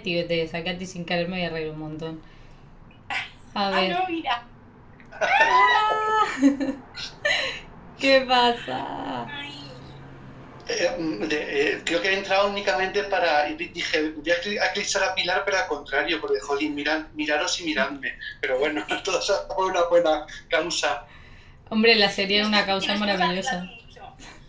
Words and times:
Tío, 0.00 0.26
te 0.26 0.46
saqué 0.48 0.70
a 0.70 0.78
ti 0.78 0.86
sin 0.86 1.04
querer, 1.04 1.28
me 1.28 1.36
voy 1.38 1.46
a 1.46 1.50
reír 1.50 1.70
un 1.70 1.78
montón. 1.78 2.22
A 3.54 3.68
Ah, 3.68 3.70
ver. 3.70 3.90
no, 3.90 4.06
mira. 4.08 4.48
¿Qué 7.98 8.20
pasa? 8.28 9.26
Eh, 10.68 10.96
de- 11.28 11.72
eh, 11.72 11.82
creo 11.84 12.00
que 12.00 12.08
he 12.08 12.14
entrado 12.18 12.48
únicamente 12.48 13.02
para. 13.04 13.48
y 13.48 13.54
Dije, 13.56 14.10
voy 14.12 14.30
a 14.30 14.34
a 14.62 14.66
eclipsar 14.68 15.02
a 15.04 15.14
Pilar, 15.14 15.42
pero 15.44 15.58
al 15.58 15.66
contrario, 15.66 16.20
porque, 16.20 16.38
jolín, 16.40 16.74
mirad, 16.74 17.06
miraros 17.14 17.60
y 17.60 17.64
miradme. 17.64 18.16
Pero 18.40 18.58
bueno, 18.58 18.84
todo 19.04 19.18
eso 19.18 19.46
por 19.56 19.70
una 19.70 19.82
buena 19.90 20.24
causa. 20.48 21.04
Hombre, 21.68 21.94
la 21.96 22.10
serie 22.10 22.40
es 22.40 22.46
una 22.46 22.64
causa 22.64 22.94
maravillosa. 22.96 23.68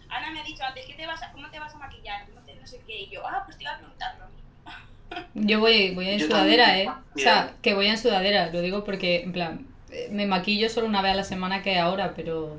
Ana 0.10 0.30
me 0.32 0.42
ha 0.42 0.44
dicho 0.44 0.64
antes, 0.64 0.86
¿qué 0.86 0.94
te 0.94 1.08
vas 1.08 1.22
a, 1.24 1.32
¿cómo 1.32 1.50
te 1.50 1.60
vas 1.60 1.74
a 1.74 1.78
maquillar? 1.80 2.28
¿Cómo 2.28 2.44
te, 2.46 2.56
no 2.56 2.68
sé 2.68 2.84
qué. 2.86 2.94
Y 3.02 3.10
yo, 3.10 3.26
ah, 3.26 3.42
pues 3.46 3.58
te 3.58 3.64
iba 3.64 3.74
a 3.74 3.78
preguntar 3.80 4.16
lo 4.20 4.28
mismo. 4.30 4.50
Yo 5.36 5.60
voy, 5.60 5.94
voy 5.96 6.10
en 6.10 6.20
Yo 6.20 6.28
sudadera, 6.28 6.66
también. 6.66 6.88
¿eh? 6.90 6.94
O 7.16 7.20
sea, 7.20 7.54
que 7.62 7.74
voy 7.74 7.88
en 7.88 7.98
sudadera, 7.98 8.52
lo 8.52 8.62
digo 8.62 8.84
porque, 8.84 9.22
en 9.24 9.32
plan, 9.34 9.68
eh, 9.92 10.08
me 10.12 10.26
maquillo 10.26 10.70
solo 10.70 10.88
una 10.88 11.02
vez 11.02 11.12
a 11.14 11.16
la 11.16 11.24
semana 11.24 11.62
que 11.62 11.78
ahora, 11.80 12.14
pero... 12.16 12.56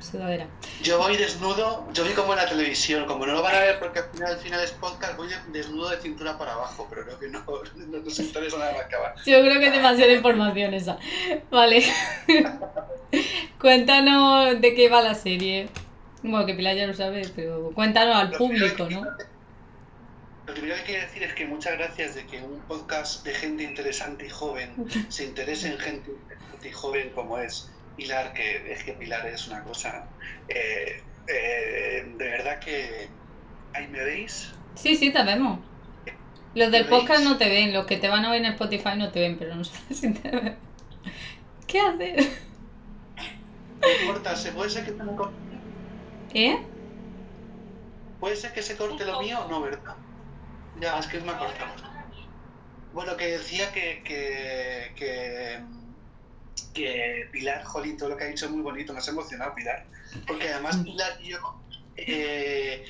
Sudadera. 0.00 0.46
Yo 0.82 0.96
voy 0.98 1.16
desnudo, 1.18 1.86
yo 1.92 2.02
voy 2.04 2.14
como 2.14 2.32
en 2.32 2.38
la 2.38 2.48
televisión, 2.48 3.04
como 3.04 3.26
no 3.26 3.34
lo 3.34 3.42
van 3.42 3.54
a 3.54 3.60
ver 3.60 3.78
porque 3.78 3.98
al 3.98 4.06
final, 4.10 4.32
al 4.32 4.38
final 4.38 4.60
es 4.64 4.70
podcast, 4.70 5.16
voy 5.18 5.28
de- 5.28 5.36
desnudo 5.52 5.90
de 5.90 5.98
cintura 6.00 6.38
para 6.38 6.54
abajo, 6.54 6.86
pero 6.88 7.04
creo 7.04 7.18
que 7.18 7.28
no, 7.28 7.40
no 7.76 7.98
nos 7.98 8.18
interesa 8.18 8.56
nada 8.56 8.72
más 8.72 8.82
acabar. 8.82 9.14
Yo 9.26 9.40
creo 9.40 9.58
que 9.60 9.66
es 9.66 9.72
demasiada 9.72 10.12
información 10.12 10.72
esa. 10.72 10.96
Vale. 11.50 11.82
Cuéntanos 13.60 14.60
de 14.60 14.74
qué 14.74 14.88
va 14.88 15.02
la 15.02 15.14
serie. 15.14 15.68
Bueno, 16.22 16.46
que 16.46 16.54
Pilar 16.54 16.76
ya 16.76 16.86
lo 16.86 16.94
sabe, 16.94 17.22
pero 17.34 17.70
cuéntanos 17.74 18.16
al 18.16 18.30
público, 18.32 18.88
¿no? 18.90 19.02
Lo 20.58 20.62
primero 20.62 20.82
que 20.82 20.86
quiero 20.90 21.06
decir 21.06 21.22
es 21.22 21.34
que 21.34 21.46
muchas 21.46 21.78
gracias 21.78 22.16
de 22.16 22.26
que 22.26 22.42
un 22.42 22.58
podcast 22.62 23.24
de 23.24 23.32
gente 23.32 23.62
interesante 23.62 24.26
y 24.26 24.28
joven 24.28 24.72
se 25.08 25.24
interese 25.24 25.68
en 25.68 25.78
gente 25.78 26.10
interesante 26.10 26.68
y 26.68 26.72
joven 26.72 27.10
como 27.10 27.38
es 27.38 27.70
Pilar, 27.96 28.32
que 28.32 28.72
es 28.72 28.82
que 28.82 28.94
Pilar 28.94 29.24
es 29.28 29.46
una 29.46 29.62
cosa. 29.62 30.08
eh, 30.48 31.00
eh, 31.28 32.12
de 32.12 32.24
verdad 32.28 32.58
que. 32.58 33.08
Ahí 33.72 33.86
me 33.86 34.02
veis. 34.02 34.52
Sí, 34.74 34.96
sí, 34.96 35.12
te 35.12 35.22
vemos. 35.22 35.60
Los 36.56 36.72
del 36.72 36.86
podcast 36.86 37.22
no 37.22 37.38
te 37.38 37.48
ven, 37.48 37.72
los 37.72 37.86
que 37.86 37.96
te 37.96 38.08
van 38.08 38.24
a 38.24 38.30
ver 38.32 38.44
en 38.44 38.50
Spotify 38.50 38.96
no 38.96 39.12
te 39.12 39.20
ven, 39.20 39.38
pero 39.38 39.54
no 39.54 39.62
sé 39.62 39.94
si 39.94 40.12
te 40.12 40.28
ven. 40.28 40.56
¿Qué 41.68 41.78
haces? 41.78 42.32
No 43.80 43.88
importa, 44.00 44.34
¿se 44.34 44.50
puede 44.50 44.70
ser 44.70 44.84
que 44.84 44.90
se 44.90 45.04
me 45.04 45.14
corte? 45.14 45.36
¿Eh? 46.34 46.58
¿Puede 48.18 48.34
ser 48.34 48.52
que 48.52 48.62
se 48.62 48.76
corte 48.76 49.04
lo 49.04 49.20
mío 49.20 49.38
o 49.44 49.48
no, 49.48 49.60
verdad? 49.60 49.94
Ya, 50.80 50.98
es 50.98 51.06
que 51.06 51.20
me 51.20 51.32
ha 51.32 51.38
cortado. 51.38 51.72
Bueno, 52.92 53.16
que 53.16 53.26
decía 53.26 53.72
que, 53.72 54.02
que, 54.02 54.92
que, 54.96 55.60
que 56.74 57.28
Pilar, 57.32 57.64
jolín, 57.64 57.96
todo 57.96 58.10
lo 58.10 58.16
que 58.16 58.24
ha 58.24 58.28
dicho 58.28 58.46
es 58.46 58.50
muy 58.50 58.62
bonito, 58.62 58.92
me 58.92 58.98
has 58.98 59.08
emocionado, 59.08 59.54
Pilar. 59.54 59.84
Porque 60.26 60.48
además 60.48 60.78
Pilar 60.78 61.18
y 61.20 61.30
yo 61.30 61.60
eh, 61.96 62.84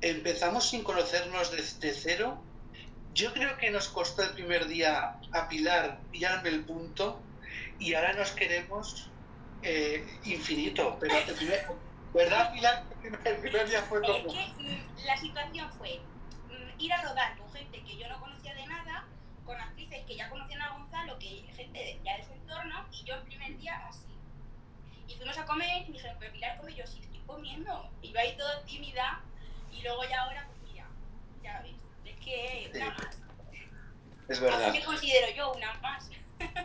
empezamos 0.00 0.68
sin 0.68 0.82
conocernos 0.82 1.50
desde 1.50 1.92
cero. 1.92 2.42
Yo 3.14 3.32
creo 3.32 3.56
que 3.58 3.70
nos 3.70 3.88
costó 3.88 4.22
el 4.22 4.30
primer 4.30 4.66
día 4.66 5.16
a 5.32 5.48
Pilar 5.48 6.00
pillarme 6.10 6.48
el 6.48 6.64
punto 6.64 7.20
y 7.78 7.94
ahora 7.94 8.12
nos 8.14 8.30
queremos 8.32 9.10
eh, 9.62 10.04
infinito. 10.24 10.96
Pero 11.00 11.16
el 11.16 11.34
primer, 11.34 11.66
¿verdad, 12.12 12.52
Pilar? 12.52 12.84
El 13.24 13.36
primer 13.36 13.68
día 13.68 13.82
fue 13.82 13.98
Es 13.98 14.32
que 14.32 14.62
mm, 14.62 15.06
la 15.06 15.16
situación 15.16 15.70
fue 15.78 16.00
ir 16.78 16.92
a 16.92 17.02
rodar 17.02 17.36
con 17.38 17.50
gente 17.52 17.82
que 17.82 17.96
yo 17.96 18.08
no 18.08 18.20
conocía 18.20 18.54
de 18.54 18.66
nada, 18.66 19.06
con 19.44 19.60
actrices 19.60 20.04
que 20.06 20.16
ya 20.16 20.28
conocían 20.30 20.62
a 20.62 20.70
Gonzalo, 20.70 21.18
que 21.18 21.46
gente 21.54 21.78
de- 21.78 22.00
ya 22.04 22.16
de 22.16 22.24
su 22.24 22.32
entorno, 22.32 22.86
y 22.92 23.04
yo 23.04 23.14
el 23.16 23.22
primer 23.22 23.56
día 23.58 23.80
así. 23.88 24.06
Y 25.06 25.16
fuimos 25.16 25.36
a 25.38 25.44
comer 25.44 25.82
y 25.82 25.90
me 25.90 25.96
dijeron, 25.96 26.16
pero 26.18 26.32
Pilar 26.32 26.56
come, 26.58 26.74
yo 26.74 26.86
sí 26.86 27.00
estoy 27.00 27.20
comiendo. 27.26 27.90
Y 28.00 28.12
yo 28.12 28.18
ahí 28.20 28.36
todo 28.36 28.60
tímida, 28.64 29.22
y 29.70 29.82
luego 29.82 30.02
ya 30.04 30.22
ahora, 30.22 30.46
pues 30.46 30.58
mira, 30.62 30.88
ya 31.42 31.60
ves, 31.60 31.76
es 32.04 32.16
que 32.24 32.70
una 32.74 32.90
más. 32.90 33.18
Es 34.28 34.40
verdad. 34.40 34.64
Así 34.68 34.78
me 34.78 34.84
considero 34.84 35.34
yo 35.36 35.52
una 35.52 35.74
más. 35.80 36.10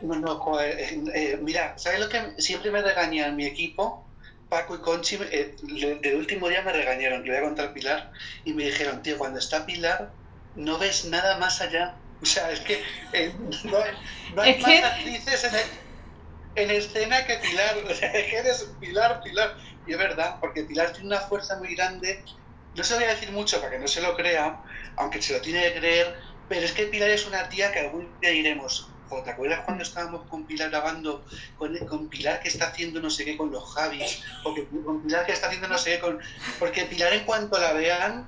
No, 0.02 0.16
no, 0.16 0.36
joder, 0.40 0.80
eh, 0.80 1.04
eh, 1.14 1.38
mira, 1.42 1.78
¿sabes 1.78 2.00
lo 2.00 2.08
que 2.10 2.42
siempre 2.42 2.72
me 2.72 2.82
regañan 2.82 3.36
mi 3.36 3.46
equipo? 3.46 4.09
Paco 4.50 4.76
y 4.76 4.80
Conchi, 4.80 5.18
eh, 5.32 5.56
del 6.02 6.16
último 6.16 6.50
día 6.50 6.62
me 6.64 6.74
regañaron, 6.74 7.24
le 7.24 7.30
voy 7.30 7.38
a 7.38 7.42
contar 7.44 7.74
Pilar, 7.74 8.12
y 8.46 8.54
me 8.54 8.66
dijeron, 8.66 9.02
tío, 9.04 9.18
cuando 9.18 9.38
está 9.40 9.66
Pilar, 9.66 10.12
no 10.56 10.78
ves 10.80 11.06
nada 11.06 11.38
más 11.38 11.62
allá. 11.62 11.96
O 12.22 12.26
sea, 12.26 12.52
es 12.52 12.60
que 12.60 12.84
eh, 13.14 13.32
no, 13.64 13.78
hay- 13.78 13.94
no 14.36 14.42
hay 14.42 14.52
Es 14.52 14.60
más 14.62 14.72
que- 14.72 14.84
actrices 14.84 15.44
en, 15.46 15.54
en 16.64 16.72
escena 16.72 17.26
que 17.26 17.38
Pilar. 17.38 17.78
O 17.90 17.94
sea, 17.94 18.12
es 18.12 18.26
que 18.30 18.38
eres 18.38 18.68
Pilar, 18.82 19.22
Pilar. 19.24 19.56
Y 19.88 19.94
es 19.94 19.98
verdad, 19.98 20.36
porque 20.42 20.64
Pilar 20.64 20.92
tiene 20.92 21.08
una 21.08 21.22
fuerza 21.22 21.56
muy 21.60 21.74
grande. 21.76 22.22
No 22.76 22.84
se 22.84 22.92
lo 22.96 23.00
voy 23.00 23.08
a 23.08 23.14
decir 23.14 23.32
mucho 23.32 23.60
para 23.62 23.72
que 23.72 23.80
no 23.80 23.88
se 23.88 24.02
lo 24.02 24.18
crea, 24.18 24.62
aunque 24.98 25.22
se 25.22 25.32
lo 25.32 25.40
tiene 25.40 25.64
que 25.72 25.80
creer, 25.80 26.20
pero 26.50 26.66
es 26.66 26.74
que 26.74 26.88
Pilar 26.88 27.10
es 27.10 27.26
una 27.26 27.48
tía 27.48 27.72
que 27.72 27.80
algún 27.80 28.14
día 28.20 28.32
diremos, 28.32 28.90
"Jo, 29.10 29.24
¿te 29.24 29.32
acuerdas 29.32 29.62
cuando 29.66 29.84
estábamos 29.84 30.28
con 30.28 30.46
Pilar 30.46 30.70
grabando, 30.70 31.26
con, 31.58 31.76
con 31.88 32.10
Pilar 32.10 32.42
que 32.42 32.50
está 32.50 32.68
haciendo 32.68 33.02
no 33.02 33.10
sé 33.10 33.26
qué 33.26 33.36
con 33.36 33.52
los 33.52 33.64
Javis, 33.74 34.24
o 34.44 34.54
que, 34.54 34.66
con 34.68 35.02
Pilar 35.04 35.26
que 35.26 35.34
está 35.34 35.48
haciendo 35.48 35.68
no 35.68 35.78
sé 35.78 35.96
qué 35.96 36.00
con... 36.00 36.20
Porque 36.60 36.86
Pilar 36.86 37.14
en 37.14 37.24
cuanto 37.26 37.60
la 37.60 37.74
vean, 37.74 38.28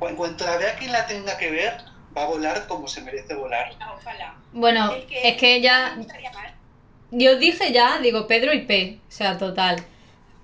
en 0.00 0.16
cuanto 0.16 0.44
la 0.44 0.56
vea 0.56 0.76
quien 0.76 0.92
la 0.92 1.06
tenga 1.06 1.36
que 1.36 1.50
ver, 1.50 1.76
va 2.16 2.24
a 2.24 2.26
volar 2.26 2.66
como 2.66 2.88
se 2.88 3.02
merece 3.02 3.34
volar. 3.34 3.72
Ojalá. 3.94 4.34
Bueno, 4.52 4.92
es 5.10 5.36
que 5.36 5.60
ya... 5.60 5.94
no 5.96 6.02
estaría 6.02 6.32
mal. 6.32 6.54
Yo 7.10 7.38
dije 7.38 7.72
ya, 7.72 7.98
digo 7.98 8.26
Pedro 8.26 8.54
y 8.54 8.62
P, 8.62 8.98
o 9.06 9.12
sea, 9.12 9.36
total. 9.36 9.84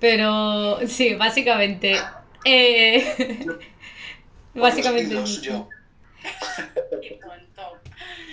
Pero 0.00 0.86
sí, 0.86 1.14
básicamente. 1.14 1.96
Eh, 2.44 3.46
básicamente. 4.54 5.14
Los 5.14 5.30
es 5.30 5.38
eso. 5.38 5.42
yo. 5.42 5.68
Qué 7.00 7.18
tonto. 7.20 7.80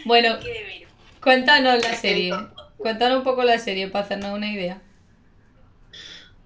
Bueno, 0.06 0.38
Qué. 0.40 0.85
Cuéntanos 1.26 1.84
la 1.84 1.94
serie. 1.96 2.32
Cuéntanos 2.78 3.18
un 3.20 3.24
poco 3.26 3.44
la 3.44 3.60
serie 3.60 3.90
para 3.90 4.06
hacernos 4.06 4.32
una 4.34 4.52
idea. 4.52 4.82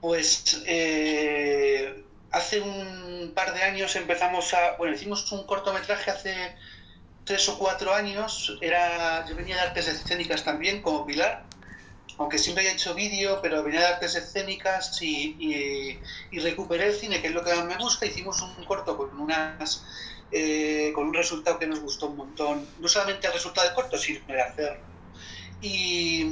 Pues 0.02 0.64
eh, 0.66 2.04
hace 2.32 2.62
un 2.62 3.34
par 3.36 3.54
de 3.54 3.64
años 3.64 3.96
empezamos 3.96 4.54
a. 4.54 4.78
Bueno, 4.78 4.96
hicimos 4.96 5.30
un 5.32 5.46
cortometraje 5.46 6.12
hace 6.12 6.56
tres 7.26 7.50
o 7.50 7.58
cuatro 7.60 7.94
años. 7.94 8.58
Era, 8.62 9.26
yo 9.28 9.36
venía 9.36 9.56
de 9.56 9.62
artes 9.62 9.88
escénicas 9.88 10.44
también, 10.46 10.82
como 10.82 11.06
Pilar, 11.06 11.44
aunque 12.18 12.38
siempre 12.38 12.66
he 12.68 12.72
hecho 12.74 12.96
vídeo, 12.96 13.40
pero 13.42 13.64
venía 13.64 13.82
de 13.82 13.88
artes 13.88 14.16
escénicas 14.16 15.02
y, 15.02 15.36
y- 15.40 16.00
y 16.32 16.40
recuperé 16.40 16.88
el 16.88 16.94
cine, 16.96 17.22
que 17.22 17.28
es 17.28 17.34
lo 17.34 17.44
que 17.44 17.54
más 17.56 17.66
me 17.66 17.78
gusta. 17.78 18.06
Hicimos 18.06 18.42
un 18.42 18.64
corto 18.66 18.98
con 18.98 19.20
unas. 19.20 19.84
Eh, 20.32 20.92
con 20.96 21.08
un 21.08 21.14
resultado 21.14 21.60
que 21.60 21.68
nos 21.68 21.80
gustó 21.82 22.08
un 22.10 22.18
montón, 22.18 22.74
no 22.78 22.88
solamente 22.88 23.28
el 23.28 23.34
resultado 23.34 23.68
del 23.68 23.76
corto, 23.76 23.98
sino 23.98 24.22
de 24.28 24.42
hacerlo. 24.42 24.88
Y, 25.60 26.26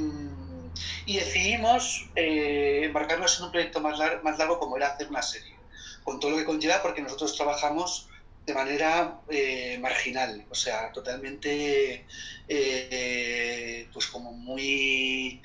decidimos 1.16 2.10
eh, 2.14 2.82
embarcarnos 2.84 3.38
en 3.38 3.46
un 3.46 3.52
proyecto 3.52 3.80
más, 3.80 3.98
lar- 3.98 4.22
más 4.22 4.38
largo 4.38 4.58
como 4.58 4.76
era 4.76 4.88
hacer 4.88 5.08
una 5.08 5.22
serie, 5.22 5.62
con 6.02 6.20
todo 6.20 6.32
lo 6.32 6.36
que 6.38 6.44
conlleva 6.44 6.82
porque 6.82 7.02
nosotros 7.02 7.36
trabajamos 7.36 8.08
de 8.46 8.54
manera 8.54 9.20
eh, 9.28 9.78
marginal, 9.80 10.46
o 10.50 10.54
sea, 10.54 10.90
totalmente, 10.92 12.06
eh, 12.48 13.88
pues 13.92 14.06
como 14.06 14.32
muy, 14.32 15.42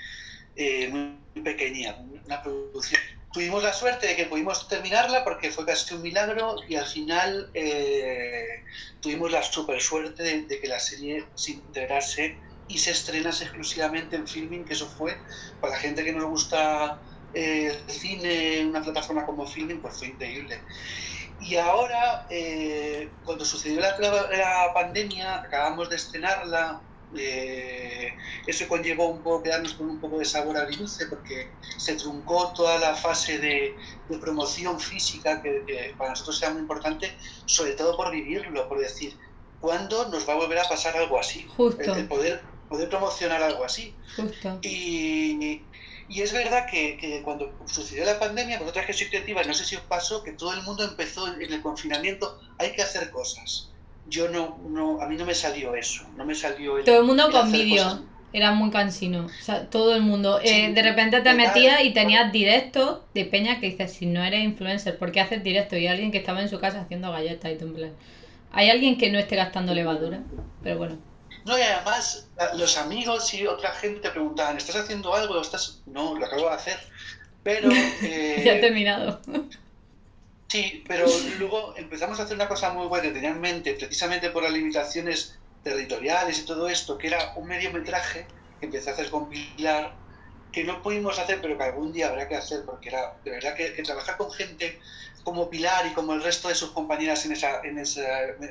muy 0.92 1.44
pequeña, 1.44 1.98
una 2.26 2.42
producción. 2.42 3.02
Tuvimos 3.34 3.64
la 3.64 3.74
suerte 3.74 4.06
de 4.06 4.16
que 4.16 4.28
pudimos 4.28 4.68
terminarla 4.68 5.24
porque 5.24 5.50
fue 5.50 5.66
casi 5.66 5.96
un 5.96 6.04
milagro 6.04 6.56
y 6.68 6.76
al 6.76 6.86
final 6.86 7.50
eh, 7.56 8.46
tuvimos 9.00 9.32
la 9.32 9.42
super 9.42 9.82
suerte 9.82 10.22
de, 10.22 10.60
que 10.62 10.68
la 10.68 10.80
serie 10.80 11.26
se 11.34 11.54
integrase 11.54 12.40
y 12.68 12.78
se 12.78 12.92
estrenase 12.92 13.46
exclusivamente 13.46 14.16
en 14.16 14.28
filming, 14.28 14.66
que 14.66 14.74
eso 14.74 14.88
fue 14.88 15.20
para 15.60 15.74
la 15.74 15.80
gente 15.80 16.04
que 16.04 16.14
nos 16.14 16.26
gusta 16.26 17.02
eh, 17.34 17.72
el 17.88 17.92
cine, 17.92 18.68
una 18.68 18.84
plataforma 18.84 19.26
como 19.26 19.48
filming, 19.48 19.82
pues 19.82 19.98
fue 19.98 20.10
increíble. 20.10 20.62
Y 21.40 21.56
ahora, 21.56 22.28
eh, 22.30 23.16
cuando 23.24 23.46
sucedió 23.46 23.82
la, 23.82 23.98
la 23.98 24.72
pandemia, 24.76 25.42
acabamos 25.42 25.90
de 25.90 25.96
estrenarla, 25.96 26.84
eh, 27.18 28.14
eso 28.46 28.68
conllevó 28.68 29.08
un 29.10 29.24
poco 29.24 29.44
quedarnos 29.44 29.74
con 29.76 29.90
un 29.90 30.00
poco 30.00 30.20
de 30.20 30.26
sabor 30.26 30.58
agridulce 30.58 31.08
porque 31.08 31.52
se 31.78 31.96
truncó 31.96 32.54
toda 32.54 32.78
la 32.80 32.96
fase 32.96 33.40
de, 33.40 33.76
de 34.08 34.18
promoción 34.20 34.80
física 34.80 35.42
que, 35.42 35.64
que 35.66 35.96
para 35.98 36.12
nosotros 36.12 36.42
era 36.42 36.52
muy 36.52 36.62
importante, 36.62 37.18
sobre 37.46 37.74
todo 37.74 37.96
por 37.98 38.12
vivirlo, 38.12 38.68
por 38.68 38.80
decir, 38.80 39.18
¿cuándo 39.60 40.10
nos 40.10 40.28
va 40.28 40.34
a 40.34 40.38
volver 40.38 40.60
a 40.60 40.68
pasar 40.68 40.96
algo 40.98 41.18
así? 41.20 41.46
Justo, 41.48 41.96
el 41.96 42.08
poder, 42.08 42.44
poder 42.70 42.90
promocionar 42.90 43.42
algo 43.42 43.64
así. 43.64 43.96
justo. 44.16 44.60
Y, 44.62 45.70
y 46.10 46.22
es 46.22 46.34
verdad 46.34 46.66
que, 46.70 46.98
que 46.98 47.22
cuando 47.24 47.58
sucedió 47.66 48.06
la 48.06 48.20
pandemia, 48.20 48.60
vosotras 48.60 48.86
que 48.86 48.94
sois 48.94 49.10
creativas, 49.10 49.48
no 49.48 49.54
sé 49.54 49.66
si 49.66 49.76
os 49.76 49.84
pasó, 49.84 50.24
que 50.24 50.34
todo 50.34 50.54
el 50.54 50.62
mundo 50.64 50.84
empezó 50.84 51.28
en 51.28 51.52
el 51.54 51.62
confinamiento, 51.62 52.40
hay 52.58 52.74
que 52.74 52.82
hacer 52.82 53.10
cosas. 53.12 53.73
Yo 54.08 54.30
no, 54.30 54.60
no, 54.68 55.02
a 55.02 55.08
mí 55.08 55.16
no 55.16 55.26
me 55.26 55.36
salió 55.36 55.76
eso, 55.76 56.04
no 56.16 56.26
me 56.26 56.36
salió 56.36 56.84
Todo 56.84 57.00
el 57.00 57.06
mundo 57.06 57.32
con 57.32 57.52
vídeo, 57.52 58.04
era 58.34 58.52
muy 58.52 58.72
cansino, 58.72 59.26
o 59.26 59.44
sea, 59.44 59.70
todo 59.70 59.96
el 59.96 60.02
mundo. 60.02 60.40
Eh, 60.44 60.74
de 60.74 60.82
repente 60.82 61.22
te 61.22 61.34
metías 61.34 61.84
y 61.84 61.94
tenías 61.94 62.32
directo 62.32 63.06
de 63.14 63.26
peña 63.26 63.60
que 63.60 63.68
dices, 63.68 63.94
si 63.94 64.08
no 64.08 64.24
eres 64.24 64.44
influencer, 64.44 64.98
¿por 64.98 65.12
qué 65.12 65.22
haces 65.22 65.44
directo? 65.44 65.78
Y 65.78 65.88
alguien 65.88 66.12
que 66.12 66.18
estaba 66.18 66.42
en 66.42 66.50
su 66.50 66.60
casa 66.60 66.82
haciendo 66.82 67.12
galletas 67.12 67.52
y 67.52 67.58
tú 67.58 67.76
Hay 68.52 68.70
alguien 68.70 68.98
que 68.98 69.12
no 69.12 69.20
esté 69.20 69.36
gastando 69.36 69.74
levadura, 69.76 70.22
pero 70.64 70.80
bueno. 70.80 70.98
No, 71.46 71.58
y 71.58 71.62
además 71.62 72.30
los 72.56 72.78
amigos 72.78 73.34
y 73.34 73.46
otra 73.46 73.72
gente 73.74 74.00
te 74.00 74.10
preguntaban, 74.10 74.58
¿estás 74.58 74.78
haciendo 74.78 75.14
algo? 75.14 75.40
¿Estás... 75.40 75.82
No, 75.86 76.18
lo 76.18 76.26
acabo 76.26 76.48
de 76.48 76.56
hacer. 76.56 76.78
Pero... 77.44 77.70
Eh... 78.02 78.42
ya 78.46 78.56
he 78.56 78.60
terminado. 78.60 79.20
Sí, 80.54 80.84
pero 80.88 81.08
luego 81.40 81.74
empezamos 81.78 82.20
a 82.20 82.24
hacer 82.26 82.36
una 82.36 82.48
cosa 82.48 82.72
muy 82.74 82.86
buena 82.86 83.06
que 83.08 83.14
tenía 83.14 83.32
en 83.32 83.42
mente, 83.42 83.74
precisamente 83.74 84.30
por 84.30 84.44
las 84.44 84.52
limitaciones 84.52 85.40
territoriales 85.64 86.38
y 86.38 86.46
todo 86.46 86.70
esto, 86.70 86.96
que 86.96 87.08
era 87.08 87.34
un 87.38 87.48
mediometraje 87.48 88.28
que 88.60 88.68
empecé 88.68 88.92
a 88.92 88.94
hacer 88.94 89.10
con 89.10 89.32
Pilar, 89.32 89.96
que 90.52 90.64
no 90.64 90.84
pudimos 90.84 91.18
hacer, 91.18 91.42
pero 91.42 91.58
que 91.58 91.64
algún 91.64 91.92
día 91.92 92.10
habrá 92.10 92.28
que 92.28 92.36
hacer, 92.36 92.66
porque 92.66 92.90
era 92.90 93.16
de 93.26 93.32
verdad 93.32 93.56
que, 93.56 93.72
trabajar 93.82 94.16
con 94.16 94.32
gente 94.32 94.80
como 95.24 95.50
Pilar 95.50 95.88
y 95.88 95.94
como 95.94 96.14
el 96.14 96.22
resto 96.22 96.50
de 96.50 96.54
sus 96.54 96.70
compañeras 96.70 97.26
en, 97.26 97.32
esa, 97.32 97.62
en 97.64 97.80
ese 97.80 98.06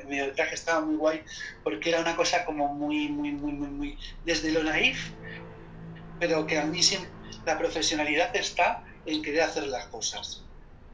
mediometraje 0.05 0.55
estaba 0.55 0.81
muy 0.81 0.97
guay, 0.97 1.23
porque 1.63 1.87
era 1.87 2.01
una 2.01 2.17
cosa 2.17 2.43
como 2.43 2.67
muy, 2.67 3.07
muy, 3.07 3.31
muy, 3.31 3.53
muy, 3.53 3.69
muy, 3.69 3.97
desde 4.25 4.51
lo 4.51 4.61
naif, 4.61 5.11
pero 6.19 6.45
que 6.45 6.59
a 6.59 6.65
mí 6.65 6.81
la 7.45 7.57
profesionalidad 7.57 8.35
está 8.35 8.83
en 9.05 9.21
querer 9.21 9.43
hacer 9.43 9.67
las 9.67 9.85
cosas 9.85 10.43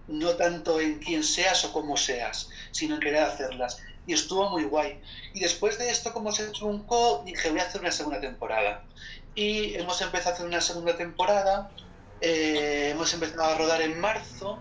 no 0.09 0.35
tanto 0.35 0.79
en 0.79 0.99
quién 0.99 1.23
seas 1.23 1.63
o 1.65 1.71
cómo 1.71 1.95
seas, 1.95 2.49
sino 2.71 2.95
en 2.95 3.01
querer 3.01 3.23
hacerlas. 3.23 3.81
Y 4.07 4.13
estuvo 4.13 4.49
muy 4.49 4.63
guay. 4.63 4.99
Y 5.33 5.39
después 5.39 5.77
de 5.77 5.89
esto, 5.89 6.13
como 6.13 6.31
se 6.31 6.47
truncó, 6.47 7.21
dije, 7.25 7.51
voy 7.51 7.59
a 7.59 7.63
hacer 7.63 7.81
una 7.81 7.91
segunda 7.91 8.19
temporada. 8.19 8.83
Y 9.35 9.75
hemos 9.75 10.01
empezado 10.01 10.31
a 10.31 10.33
hacer 10.33 10.47
una 10.47 10.61
segunda 10.61 10.97
temporada, 10.97 11.69
eh, 12.21 12.89
hemos 12.91 13.13
empezado 13.13 13.43
a 13.43 13.57
rodar 13.57 13.81
en 13.81 13.99
marzo. 13.99 14.59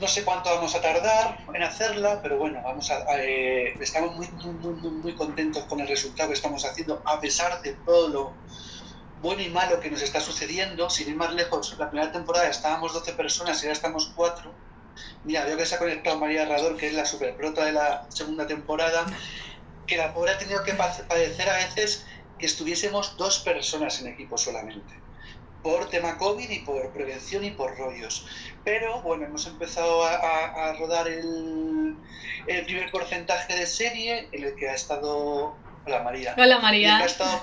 No 0.00 0.08
sé 0.08 0.24
cuánto 0.24 0.50
vamos 0.50 0.74
a 0.74 0.80
tardar 0.80 1.38
en 1.54 1.62
hacerla, 1.62 2.20
pero 2.22 2.38
bueno, 2.38 2.60
vamos 2.62 2.90
a, 2.90 3.04
eh, 3.18 3.74
estamos 3.80 4.16
muy, 4.16 4.28
muy, 4.28 4.74
muy, 4.74 4.90
muy 4.90 5.14
contentos 5.14 5.64
con 5.64 5.80
el 5.80 5.88
resultado 5.88 6.28
que 6.28 6.34
estamos 6.34 6.64
haciendo, 6.64 7.02
a 7.06 7.18
pesar 7.20 7.62
de 7.62 7.72
todo 7.86 8.08
lo, 8.08 8.34
bueno 9.22 9.42
y 9.42 9.48
malo 9.48 9.80
que 9.80 9.90
nos 9.90 10.02
está 10.02 10.20
sucediendo. 10.20 10.90
Sin 10.90 11.08
ir 11.08 11.16
más 11.16 11.32
lejos, 11.34 11.76
la 11.78 11.90
primera 11.90 12.12
temporada 12.12 12.48
estábamos 12.48 12.92
12 12.92 13.12
personas 13.12 13.62
y 13.62 13.66
ahora 13.66 13.72
estamos 13.72 14.12
4. 14.14 14.52
Mira, 15.24 15.44
veo 15.44 15.56
que 15.56 15.66
se 15.66 15.74
ha 15.74 15.78
conectado 15.78 16.18
María 16.18 16.42
Herrador, 16.42 16.76
que 16.76 16.86
es 16.86 16.94
la 16.94 17.04
superprota 17.04 17.64
de 17.64 17.72
la 17.72 18.06
segunda 18.08 18.46
temporada, 18.46 19.06
que 19.86 19.96
la 19.96 20.14
pobre 20.14 20.32
ha 20.32 20.38
tenido 20.38 20.62
que 20.64 20.74
padecer 20.74 21.48
a 21.50 21.56
veces 21.56 22.06
que 22.38 22.46
estuviésemos 22.46 23.16
dos 23.16 23.38
personas 23.40 24.00
en 24.00 24.08
equipo 24.08 24.36
solamente, 24.36 24.94
por 25.62 25.88
tema 25.88 26.18
COVID 26.18 26.48
y 26.48 26.60
por 26.60 26.90
prevención 26.92 27.44
y 27.44 27.50
por 27.50 27.76
rollos. 27.76 28.26
Pero 28.64 29.02
bueno, 29.02 29.26
hemos 29.26 29.46
empezado 29.46 30.04
a, 30.04 30.74
rodar 30.78 31.08
el, 31.08 31.96
el, 32.46 32.64
primer 32.64 32.90
porcentaje 32.90 33.54
de 33.54 33.66
serie 33.66 34.28
en 34.32 34.44
el 34.44 34.54
que 34.54 34.68
ha 34.68 34.74
estado... 34.74 35.54
Hola 35.86 36.02
María. 36.02 36.34
Hola 36.36 36.58
María. 36.58 36.98
ha 36.98 37.04
estado 37.04 37.40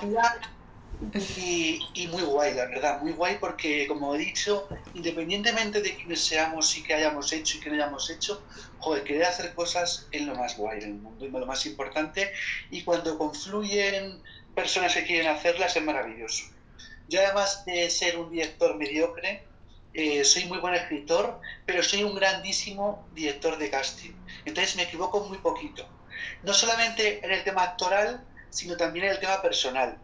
y, 1.12 2.06
muy 2.08 2.22
guay, 2.22 2.54
la 2.54 2.66
verdad, 2.66 3.00
muy 3.00 3.12
guay 3.12 3.36
porque, 3.38 3.86
como 3.86 4.14
he 4.14 4.18
dicho, 4.18 4.68
independientemente 4.94 5.80
de 5.80 5.94
quiénes 5.94 6.20
seamos 6.20 6.76
y 6.76 6.82
qué 6.82 6.94
hayamos 6.94 7.32
hecho 7.32 7.56
y 7.56 7.60
qué 7.60 7.70
no 7.70 7.76
hayamos 7.76 8.10
hecho, 8.10 8.42
joder, 8.78 9.04
querer 9.04 9.24
hacer 9.24 9.54
cosas 9.54 10.06
es 10.12 10.22
lo 10.22 10.34
más 10.34 10.56
guay 10.56 10.80
del 10.80 10.94
mundo 10.94 11.26
y 11.26 11.30
lo 11.30 11.46
más 11.46 11.66
importante. 11.66 12.32
Y 12.70 12.82
cuando 12.82 13.18
confluyen 13.18 14.22
personas 14.54 14.94
que 14.94 15.04
quieren 15.04 15.28
hacerlas 15.28 15.76
es 15.76 15.82
maravilloso. 15.82 16.44
Yo, 17.08 17.20
además 17.20 17.64
de 17.64 17.90
ser 17.90 18.18
un 18.18 18.30
director 18.30 18.76
mediocre, 18.76 19.44
eh, 19.92 20.24
soy 20.24 20.44
muy 20.46 20.58
buen 20.58 20.74
escritor, 20.74 21.40
pero 21.66 21.82
soy 21.82 22.02
un 22.02 22.14
grandísimo 22.14 23.06
director 23.14 23.58
de 23.58 23.70
casting. 23.70 24.12
Entonces 24.44 24.76
me 24.76 24.82
equivoco 24.82 25.20
muy 25.24 25.38
poquito. 25.38 25.86
No 26.42 26.52
solamente 26.52 27.24
en 27.24 27.30
el 27.30 27.44
tema 27.44 27.62
actoral, 27.62 28.24
sino 28.50 28.76
también 28.76 29.06
en 29.06 29.12
el 29.12 29.20
tema 29.20 29.42
personal 29.42 29.98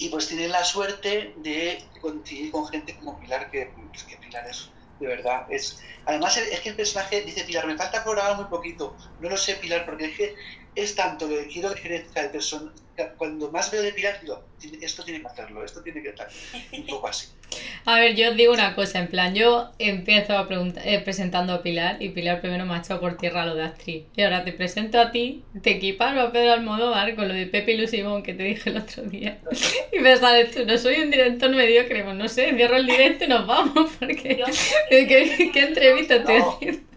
y 0.00 0.08
pues 0.08 0.28
tienen 0.28 0.50
la 0.50 0.64
suerte 0.64 1.34
de 1.36 1.84
coincidir 2.00 2.50
con 2.50 2.66
gente 2.68 2.96
como 2.96 3.20
Pilar, 3.20 3.50
que, 3.50 3.70
pues, 3.90 4.02
que 4.04 4.16
Pilar 4.16 4.46
es, 4.48 4.70
de 4.98 5.06
verdad, 5.06 5.46
es... 5.50 5.78
Además 6.06 6.38
es 6.38 6.58
que 6.60 6.70
el 6.70 6.76
personaje 6.76 7.20
dice, 7.20 7.44
Pilar, 7.44 7.66
me 7.66 7.76
falta 7.76 8.02
programar 8.02 8.36
muy 8.36 8.46
poquito, 8.46 8.96
no 9.18 9.28
lo 9.28 9.36
sé 9.36 9.56
Pilar, 9.56 9.84
porque 9.84 10.06
es 10.06 10.16
que 10.16 10.34
es 10.74 10.94
tanto 10.94 11.28
lo 11.28 11.36
que 11.36 11.48
quiero 11.48 11.74
que 11.74 11.82
crezca 11.82 12.22
el 12.22 12.30
personaje, 12.30 12.74
cuando 13.16 13.50
más 13.50 13.70
veo 13.70 13.82
de 13.82 13.92
Pilar, 13.92 14.20
digo, 14.20 14.42
esto 14.80 15.02
tiene 15.04 15.20
que 15.20 15.26
hacerlo, 15.26 15.64
esto 15.64 15.82
tiene 15.82 16.02
que 16.02 16.10
estar, 16.10 16.28
un 16.72 16.86
poco 16.86 17.08
así. 17.08 17.28
A 17.84 17.98
ver, 17.98 18.14
yo 18.14 18.30
os 18.30 18.36
digo 18.36 18.52
una 18.52 18.74
cosa, 18.74 19.00
en 19.00 19.08
plan, 19.08 19.34
yo 19.34 19.70
empiezo 19.78 20.36
a 20.36 20.46
preguntar, 20.46 20.86
eh, 20.86 21.00
presentando 21.00 21.52
a 21.52 21.62
Pilar 21.62 22.00
y 22.00 22.10
Pilar 22.10 22.40
primero 22.40 22.66
me 22.66 22.74
ha 22.74 22.78
echado 22.78 23.00
por 23.00 23.16
tierra 23.16 23.46
lo 23.46 23.54
de 23.54 23.64
actriz. 23.64 24.04
Y 24.14 24.22
ahora 24.22 24.44
te 24.44 24.52
presento 24.52 25.00
a 25.00 25.10
ti, 25.10 25.42
te 25.62 25.70
equiparo 25.72 26.20
a 26.20 26.32
Pedro 26.32 26.52
Almodóvar 26.52 27.16
con 27.16 27.26
lo 27.26 27.34
de 27.34 27.46
Pepe 27.46 27.72
y 27.72 27.78
Lusimón 27.78 28.22
que 28.22 28.34
te 28.34 28.44
dije 28.44 28.70
el 28.70 28.76
otro 28.76 29.02
día. 29.04 29.38
Y 29.92 29.98
me 29.98 30.16
sales 30.16 30.52
tú, 30.52 30.64
no 30.64 30.78
soy 30.78 31.00
un 31.00 31.10
director 31.10 31.50
mediocre, 31.50 32.04
pues 32.04 32.16
no 32.16 32.28
sé, 32.28 32.54
cierro 32.54 32.76
el 32.76 32.86
directo 32.86 33.24
y 33.24 33.28
nos 33.28 33.46
vamos, 33.46 33.90
porque 33.98 34.42
¿qué, 34.88 35.50
qué 35.52 35.60
entrevista 35.60 36.16
estoy 36.16 36.36
haciendo? 36.36 36.89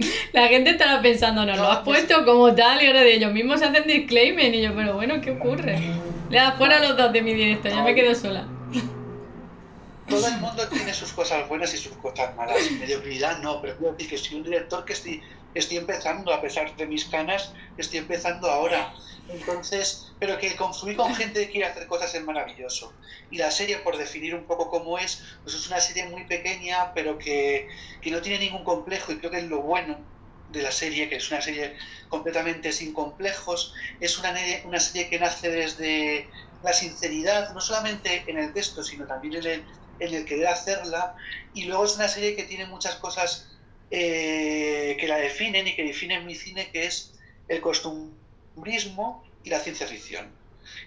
La 0.32 0.48
gente 0.48 0.70
estará 0.70 1.00
pensando, 1.02 1.44
no, 1.44 1.56
lo 1.56 1.70
has 1.70 1.80
puesto 1.80 2.24
como 2.24 2.54
tal 2.54 2.82
y 2.82 2.86
ahora 2.86 3.02
de 3.02 3.14
ellos 3.14 3.32
mismos 3.32 3.60
se 3.60 3.66
hacen 3.66 3.86
disclaimer 3.86 4.54
y 4.54 4.62
yo, 4.62 4.74
pero 4.74 4.94
bueno, 4.94 5.20
¿qué 5.20 5.32
ocurre? 5.32 5.78
Le 6.30 6.36
das 6.36 6.56
fuera 6.56 6.80
los 6.80 6.96
dos 6.96 7.12
de 7.12 7.22
mi 7.22 7.34
directo, 7.34 7.68
ya 7.68 7.82
me 7.82 7.94
quedo 7.94 8.14
sola 8.14 8.46
todo 10.10 10.26
el 10.26 10.38
mundo 10.38 10.68
tiene 10.68 10.92
sus 10.92 11.12
cosas 11.12 11.48
buenas 11.48 11.72
y 11.72 11.78
sus 11.78 11.92
cosas 11.92 12.34
malas. 12.36 12.56
Mediocridad 12.72 13.38
no, 13.38 13.60
pero 13.62 13.76
quiero 13.76 13.92
decir 13.92 14.10
que 14.10 14.18
soy 14.18 14.38
un 14.38 14.42
director 14.42 14.84
que 14.84 14.92
estoy, 14.92 15.22
estoy 15.54 15.78
empezando, 15.78 16.32
a 16.32 16.40
pesar 16.40 16.74
de 16.76 16.86
mis 16.86 17.06
canas, 17.06 17.52
estoy 17.76 17.98
empezando 17.98 18.50
ahora. 18.50 18.92
Entonces, 19.28 20.12
pero 20.18 20.38
que 20.38 20.56
confluir 20.56 20.96
con 20.96 21.14
gente 21.14 21.46
que 21.46 21.52
quiere 21.52 21.66
hacer 21.66 21.86
cosas 21.86 22.14
es 22.14 22.24
maravilloso. 22.24 22.92
Y 23.30 23.38
la 23.38 23.50
serie, 23.50 23.78
por 23.78 23.96
definir 23.96 24.34
un 24.34 24.44
poco 24.44 24.70
cómo 24.70 24.98
es, 24.98 25.22
pues 25.44 25.54
es 25.54 25.66
una 25.68 25.80
serie 25.80 26.06
muy 26.08 26.24
pequeña, 26.24 26.92
pero 26.94 27.16
que, 27.16 27.68
que 28.00 28.10
no 28.10 28.20
tiene 28.20 28.40
ningún 28.40 28.64
complejo 28.64 29.12
y 29.12 29.18
creo 29.18 29.30
que 29.30 29.38
es 29.38 29.44
lo 29.44 29.62
bueno 29.62 29.98
de 30.48 30.62
la 30.62 30.72
serie, 30.72 31.08
que 31.08 31.16
es 31.16 31.30
una 31.30 31.40
serie 31.40 31.76
completamente 32.08 32.72
sin 32.72 32.92
complejos. 32.92 33.72
Es 34.00 34.18
una, 34.18 34.34
una 34.64 34.80
serie 34.80 35.08
que 35.08 35.20
nace 35.20 35.48
desde 35.48 36.28
la 36.62 36.72
sinceridad, 36.72 37.54
no 37.54 37.60
solamente 37.60 38.24
en 38.26 38.38
el 38.38 38.52
texto, 38.52 38.82
sino 38.82 39.06
también 39.06 39.36
en 39.36 39.46
el, 39.46 39.64
en 40.00 40.14
el 40.14 40.24
querer 40.24 40.48
hacerla. 40.48 41.14
Y 41.54 41.64
luego 41.64 41.84
es 41.84 41.94
una 41.94 42.08
serie 42.08 42.34
que 42.34 42.44
tiene 42.44 42.66
muchas 42.66 42.96
cosas 42.96 43.49
eh, 43.90 44.96
que 44.98 45.08
la 45.08 45.16
definen 45.16 45.66
y 45.66 45.74
que 45.74 45.84
definen 45.84 46.26
mi 46.26 46.34
cine, 46.34 46.70
que 46.70 46.84
es 46.86 47.14
el 47.48 47.60
costumbrismo 47.60 49.24
y 49.44 49.50
la 49.50 49.58
ciencia 49.58 49.86
ficción. 49.86 50.30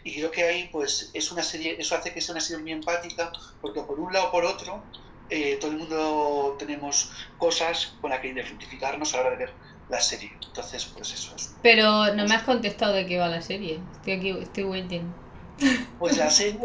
Y 0.04 0.14
creo 0.14 0.32
que 0.32 0.44
ahí, 0.44 0.70
pues, 0.72 1.12
es 1.14 1.32
una 1.32 1.44
serie, 1.44 1.76
eso 1.80 1.96
hace 1.96 2.14
que 2.14 2.22
sea 2.22 2.34
una 2.34 2.42
serie 2.42 2.62
muy 2.62 2.72
empática, 2.72 3.32
porque 3.62 3.82
por 3.82 4.00
un 4.00 4.14
lado 4.14 4.28
o 4.28 4.32
por 4.32 4.46
otro, 4.46 4.84
eh, 5.30 5.58
todo 5.60 5.72
el 5.72 5.78
mundo 5.78 6.56
tenemos 6.60 7.12
cosas 7.38 7.96
con 8.02 8.12
las 8.12 8.20
que 8.20 8.30
identificarnos 8.30 9.14
a 9.14 9.18
la 9.18 9.24
hora 9.24 9.32
de 9.32 9.38
ver 9.38 9.54
la 9.90 10.00
serie. 10.00 10.32
Entonces, 10.46 10.86
pues 10.86 11.14
eso 11.14 11.36
es. 11.36 11.56
Pero 11.62 12.14
no 12.14 12.26
me 12.26 12.36
has 12.36 12.44
contestado 12.44 12.94
de 12.94 13.06
qué 13.06 13.18
va 13.18 13.28
la 13.28 13.42
serie. 13.42 13.80
Estoy 13.94 14.14
aquí, 14.14 14.30
estoy 14.30 14.64
waiting. 14.64 15.14
Pues 16.04 16.18
la 16.18 16.30
serie, 16.30 16.60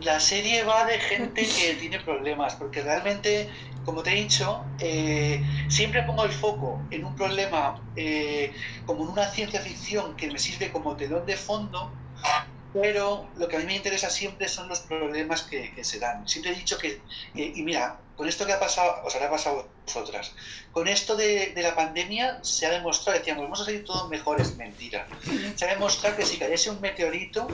la 0.00 0.18
serie 0.18 0.64
va 0.64 0.86
de 0.86 0.98
gente 0.98 1.46
que 1.46 1.74
tiene 1.80 2.00
problemas, 2.00 2.56
porque 2.56 2.82
realmente, 2.82 3.48
como 3.84 4.02
te 4.02 4.10
he 4.10 4.16
dicho, 4.16 4.64
eh, 4.80 5.40
siempre 5.68 6.02
pongo 6.02 6.24
el 6.24 6.32
foco 6.32 6.82
en 6.90 7.04
un 7.04 7.14
problema 7.14 7.80
eh, 7.94 8.52
como 8.84 9.04
en 9.04 9.10
una 9.10 9.28
ciencia 9.28 9.60
ficción 9.60 10.16
que 10.16 10.28
me 10.32 10.40
sirve 10.40 10.72
como 10.72 10.96
telón 10.96 11.24
de 11.26 11.36
fondo, 11.36 11.92
pero 12.72 13.28
lo 13.36 13.48
que 13.48 13.56
a 13.56 13.58
mí 13.60 13.66
me 13.66 13.76
interesa 13.76 14.10
siempre 14.10 14.48
son 14.48 14.68
los 14.68 14.80
problemas 14.80 15.42
que, 15.42 15.72
se 15.82 15.98
dan. 15.98 16.28
Siempre 16.28 16.52
he 16.52 16.54
dicho 16.54 16.78
que, 16.78 17.00
y 17.34 17.62
mira, 17.62 17.98
con 18.16 18.28
esto 18.28 18.46
que 18.46 18.52
ha 18.52 18.60
pasado, 18.60 19.02
os 19.04 19.14
habrá 19.14 19.30
pasado 19.30 19.60
a 19.60 19.84
vosotras, 19.84 20.32
con 20.72 20.88
esto 20.88 21.16
de, 21.16 21.52
la 21.56 21.74
pandemia 21.74 22.38
se 22.42 22.66
ha 22.66 22.70
demostrado, 22.70 23.18
decíamos, 23.18 23.44
vamos 23.44 23.60
a 23.60 23.64
salir 23.66 23.84
todos 23.84 24.08
mejores, 24.08 24.56
mentira. 24.56 25.06
Se 25.54 25.64
ha 25.64 25.68
demostrado 25.68 26.16
que 26.16 26.24
si 26.24 26.38
cayese 26.38 26.70
un 26.70 26.80
meteorito, 26.80 27.48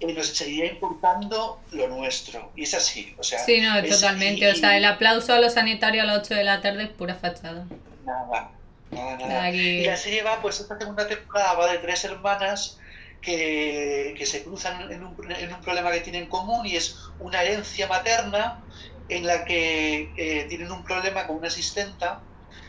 eh, 0.00 0.12
nos 0.12 0.28
seguiría 0.28 0.66
importando 0.66 1.60
lo 1.72 1.88
nuestro. 1.88 2.52
Y 2.56 2.62
es 2.64 2.74
así, 2.74 3.14
o 3.18 3.22
sea... 3.22 3.44
Sí, 3.44 3.60
no, 3.60 3.82
totalmente. 3.82 4.50
o 4.50 4.54
sea, 4.54 4.76
el 4.76 4.84
aplauso 4.84 5.32
a 5.32 5.40
los 5.40 5.54
sanitarios 5.54 6.04
a 6.04 6.06
las 6.06 6.18
8 6.24 6.34
de 6.34 6.44
la 6.44 6.60
tarde 6.60 6.84
es 6.84 6.90
pura 6.90 7.14
fachada. 7.14 7.66
Nada, 8.04 8.50
nada, 8.90 9.16
nada. 9.16 9.50
Y 9.50 9.84
la 9.84 9.96
serie 9.96 10.22
va, 10.22 10.40
pues 10.40 10.60
esta 10.60 10.78
segunda 10.78 11.06
temporada 11.06 11.54
va 11.54 11.72
de 11.72 11.78
tres 11.78 12.04
hermanas 12.04 12.78
que, 13.20 14.22
se 14.24 14.42
cruzan 14.42 14.90
en 14.92 15.04
un, 15.04 15.30
en 15.30 15.52
un, 15.52 15.60
problema 15.60 15.90
que 15.92 16.00
tienen 16.00 16.24
en 16.24 16.28
común 16.28 16.66
y 16.66 16.76
es 16.76 16.96
una 17.18 17.42
herencia 17.42 17.86
materna 17.86 18.64
en 19.08 19.26
la 19.26 19.44
que 19.44 20.12
eh, 20.16 20.46
tienen 20.48 20.70
un 20.70 20.84
problema 20.84 21.26
con 21.26 21.36
una 21.36 21.48
asistenta 21.48 22.22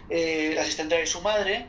eh, 0.09 0.51
la 0.55 0.61
asistente 0.61 0.95
de 0.95 1.05
su 1.05 1.21
madre 1.21 1.67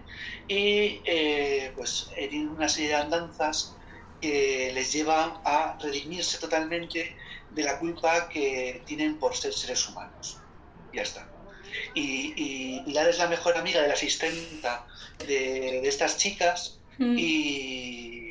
y 0.48 1.00
eh, 1.04 1.72
pues 1.76 2.10
en 2.16 2.48
una 2.48 2.68
serie 2.68 2.88
de 2.88 2.96
andanzas 2.96 3.76
que 4.20 4.72
les 4.74 4.92
lleva 4.92 5.40
a 5.44 5.78
redimirse 5.80 6.38
totalmente 6.38 7.16
de 7.50 7.62
la 7.62 7.78
culpa 7.78 8.28
que 8.28 8.82
tienen 8.86 9.18
por 9.18 9.36
ser 9.36 9.52
seres 9.52 9.88
humanos. 9.88 10.38
Ya 10.92 11.02
está. 11.02 11.28
Y, 11.94 12.32
y 12.36 12.80
Pilar 12.84 13.08
es 13.08 13.18
la 13.18 13.28
mejor 13.28 13.56
amiga 13.56 13.80
de 13.80 13.88
la 13.88 13.94
asistenta 13.94 14.86
de, 15.26 15.80
de 15.82 15.88
estas 15.88 16.18
chicas 16.18 16.80
Mm. 16.98 17.16
y, 17.18 18.21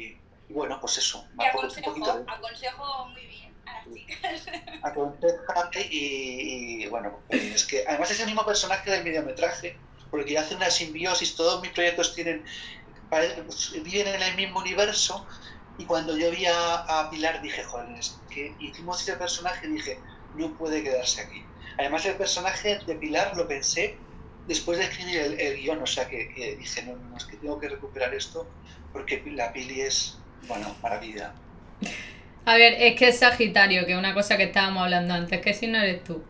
y 0.51 0.53
bueno, 0.53 0.77
pues 0.81 0.97
eso. 0.97 1.29
Un 1.33 1.41
aconsejo, 1.41 1.93
de- 1.93 2.25
aconsejo 2.27 3.09
muy 3.09 3.25
bien 3.25 3.57
a 3.65 3.73
las 3.73 3.93
chicas. 3.93 4.45
aconseja 4.83 5.69
y, 5.89 6.83
y, 6.83 6.87
bueno, 6.87 7.25
es 7.29 7.65
que 7.65 7.83
además 7.87 8.11
es 8.11 8.19
el 8.19 8.25
mismo 8.27 8.45
personaje 8.45 8.91
del 8.91 9.03
mediometraje, 9.03 9.81
porque 10.09 10.37
hace 10.37 10.55
una 10.55 10.69
simbiosis, 10.69 11.35
todos 11.35 11.61
mis 11.61 11.71
proyectos 11.71 12.13
tienen 12.13 12.45
pues, 13.09 13.71
viven 13.83 14.07
en 14.07 14.21
el 14.21 14.35
mismo 14.35 14.59
universo 14.59 15.27
y 15.77 15.85
cuando 15.85 16.17
yo 16.17 16.31
vi 16.31 16.45
a, 16.45 16.75
a 16.75 17.09
Pilar 17.09 17.41
dije, 17.41 17.63
joder, 17.63 17.97
es 17.97 18.25
que 18.29 18.55
hicimos 18.59 19.01
ese 19.01 19.15
personaje 19.17 19.67
y 19.67 19.71
dije, 19.73 20.03
no 20.33 20.57
puede 20.57 20.83
quedarse 20.83 21.21
aquí. 21.21 21.51
Además 21.77 22.05
el 22.05 22.17
personaje 22.17 22.79
de 22.85 22.95
Pilar 22.95 23.35
lo 23.37 23.47
pensé 23.47 24.05
después 24.45 24.77
de 24.77 24.85
escribir 24.85 25.17
el, 25.19 25.39
el 25.39 25.57
guion, 25.57 25.81
o 25.81 25.85
sea 25.87 26.07
que, 26.07 26.29
que 26.33 26.55
dije, 26.55 26.83
no, 26.83 26.95
no, 26.97 27.17
es 27.17 27.25
que 27.25 27.37
tengo 27.37 27.59
que 27.59 27.69
recuperar 27.69 28.13
esto 28.13 28.55
porque 28.91 29.23
la 29.27 29.53
Pili 29.53 29.81
es, 29.81 30.20
bueno, 30.47 30.75
maravilla. 30.81 31.33
A 32.45 32.55
ver, 32.55 32.73
es 32.79 32.95
que 32.95 33.09
es 33.09 33.19
Sagitario, 33.19 33.85
que 33.85 33.93
es 33.93 33.97
una 33.97 34.13
cosa 34.13 34.37
que 34.37 34.43
estábamos 34.43 34.83
hablando 34.83 35.13
antes, 35.13 35.41
que 35.41 35.53
si 35.53 35.67
no 35.67 35.79
eres 35.79 36.03
tú. 36.03 36.23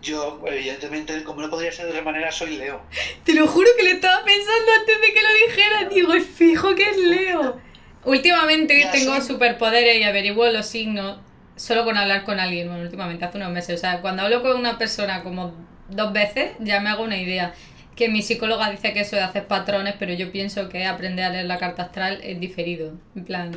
Yo, 0.00 0.42
evidentemente, 0.46 1.24
como 1.24 1.40
no 1.40 1.50
podría 1.50 1.72
ser 1.72 1.86
de 1.86 1.92
otra 1.92 2.02
manera, 2.02 2.30
soy 2.30 2.56
Leo. 2.56 2.82
Te 3.24 3.34
lo 3.34 3.46
juro 3.46 3.68
que 3.76 3.84
lo 3.84 3.90
estaba 3.90 4.22
pensando 4.24 4.72
antes 4.78 5.00
de 5.00 5.12
que 5.12 5.22
lo 5.22 5.48
dijera. 5.48 5.88
Digo, 5.88 6.14
es 6.14 6.26
fijo 6.26 6.74
que 6.74 6.90
es 6.90 6.96
Leo. 6.98 7.60
Últimamente 8.04 8.78
Ya, 8.78 8.90
tengo 8.90 9.18
superpoderes 9.22 9.96
y 9.96 10.02
averiguo 10.02 10.46
los 10.50 10.66
signos 10.66 11.18
solo 11.56 11.84
con 11.84 11.96
hablar 11.96 12.24
con 12.24 12.38
alguien. 12.38 12.68
Bueno, 12.68 12.82
últimamente, 12.82 13.24
hace 13.24 13.38
unos 13.38 13.50
meses. 13.50 13.76
O 13.76 13.80
sea, 13.80 14.02
cuando 14.02 14.22
hablo 14.22 14.42
con 14.42 14.56
una 14.56 14.76
persona 14.76 15.22
como 15.22 15.54
dos 15.88 16.12
veces, 16.12 16.52
ya 16.60 16.80
me 16.80 16.90
hago 16.90 17.02
una 17.02 17.16
idea. 17.16 17.54
Que 17.96 18.08
mi 18.08 18.22
psicóloga 18.22 18.70
dice 18.70 18.92
que 18.92 19.00
eso 19.00 19.16
de 19.16 19.22
hacer 19.22 19.46
patrones, 19.46 19.94
pero 19.98 20.12
yo 20.14 20.32
pienso 20.32 20.68
que 20.68 20.84
aprender 20.86 21.24
a 21.24 21.30
leer 21.30 21.44
la 21.46 21.58
carta 21.58 21.82
astral 21.84 22.20
es 22.24 22.40
diferido. 22.40 22.92
En 23.14 23.24
plan. 23.24 23.52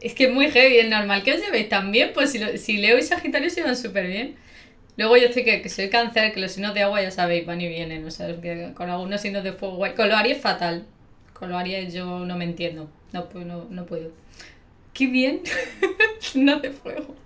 Es 0.00 0.14
que 0.14 0.24
es 0.24 0.32
muy 0.32 0.50
heavy, 0.50 0.78
es 0.78 0.88
normal 0.88 1.22
que 1.22 1.32
os 1.32 1.40
llevéis 1.40 1.68
tan 1.68 1.92
bien. 1.92 2.10
Pues 2.14 2.32
si, 2.32 2.38
lo- 2.38 2.56
si 2.56 2.76
Leo 2.78 2.98
y 2.98 3.02
Sagitario 3.02 3.50
se 3.50 3.62
van 3.62 3.76
súper 3.76 4.06
bien. 4.06 4.36
Luego 4.96 5.16
yo 5.16 5.24
estoy 5.26 5.44
que, 5.44 5.60
que 5.60 5.68
soy 5.68 5.88
cáncer, 5.90 6.32
que 6.32 6.40
los 6.40 6.52
signos 6.52 6.72
de 6.74 6.82
agua 6.82 7.02
ya 7.02 7.10
sabéis, 7.10 7.44
van 7.46 7.60
y 7.60 7.68
vienen, 7.68 8.04
o 8.06 8.10
sea, 8.12 8.28
que 8.40 8.70
con 8.74 8.88
algunos 8.90 9.20
signos 9.20 9.42
de 9.42 9.52
fuego, 9.52 9.74
guay. 9.76 9.92
con 9.94 10.08
los 10.08 10.16
Aries 10.16 10.38
fatal, 10.40 10.86
con 11.32 11.48
los 11.50 11.58
Aries 11.58 11.92
yo 11.92 12.20
no 12.24 12.36
me 12.36 12.44
entiendo, 12.44 12.88
no, 13.12 13.26
no, 13.44 13.66
no 13.70 13.86
puedo. 13.86 14.12
¡Qué 14.92 15.08
bien! 15.08 15.40
no 16.36 16.60
de 16.60 16.70
fuego. 16.70 17.16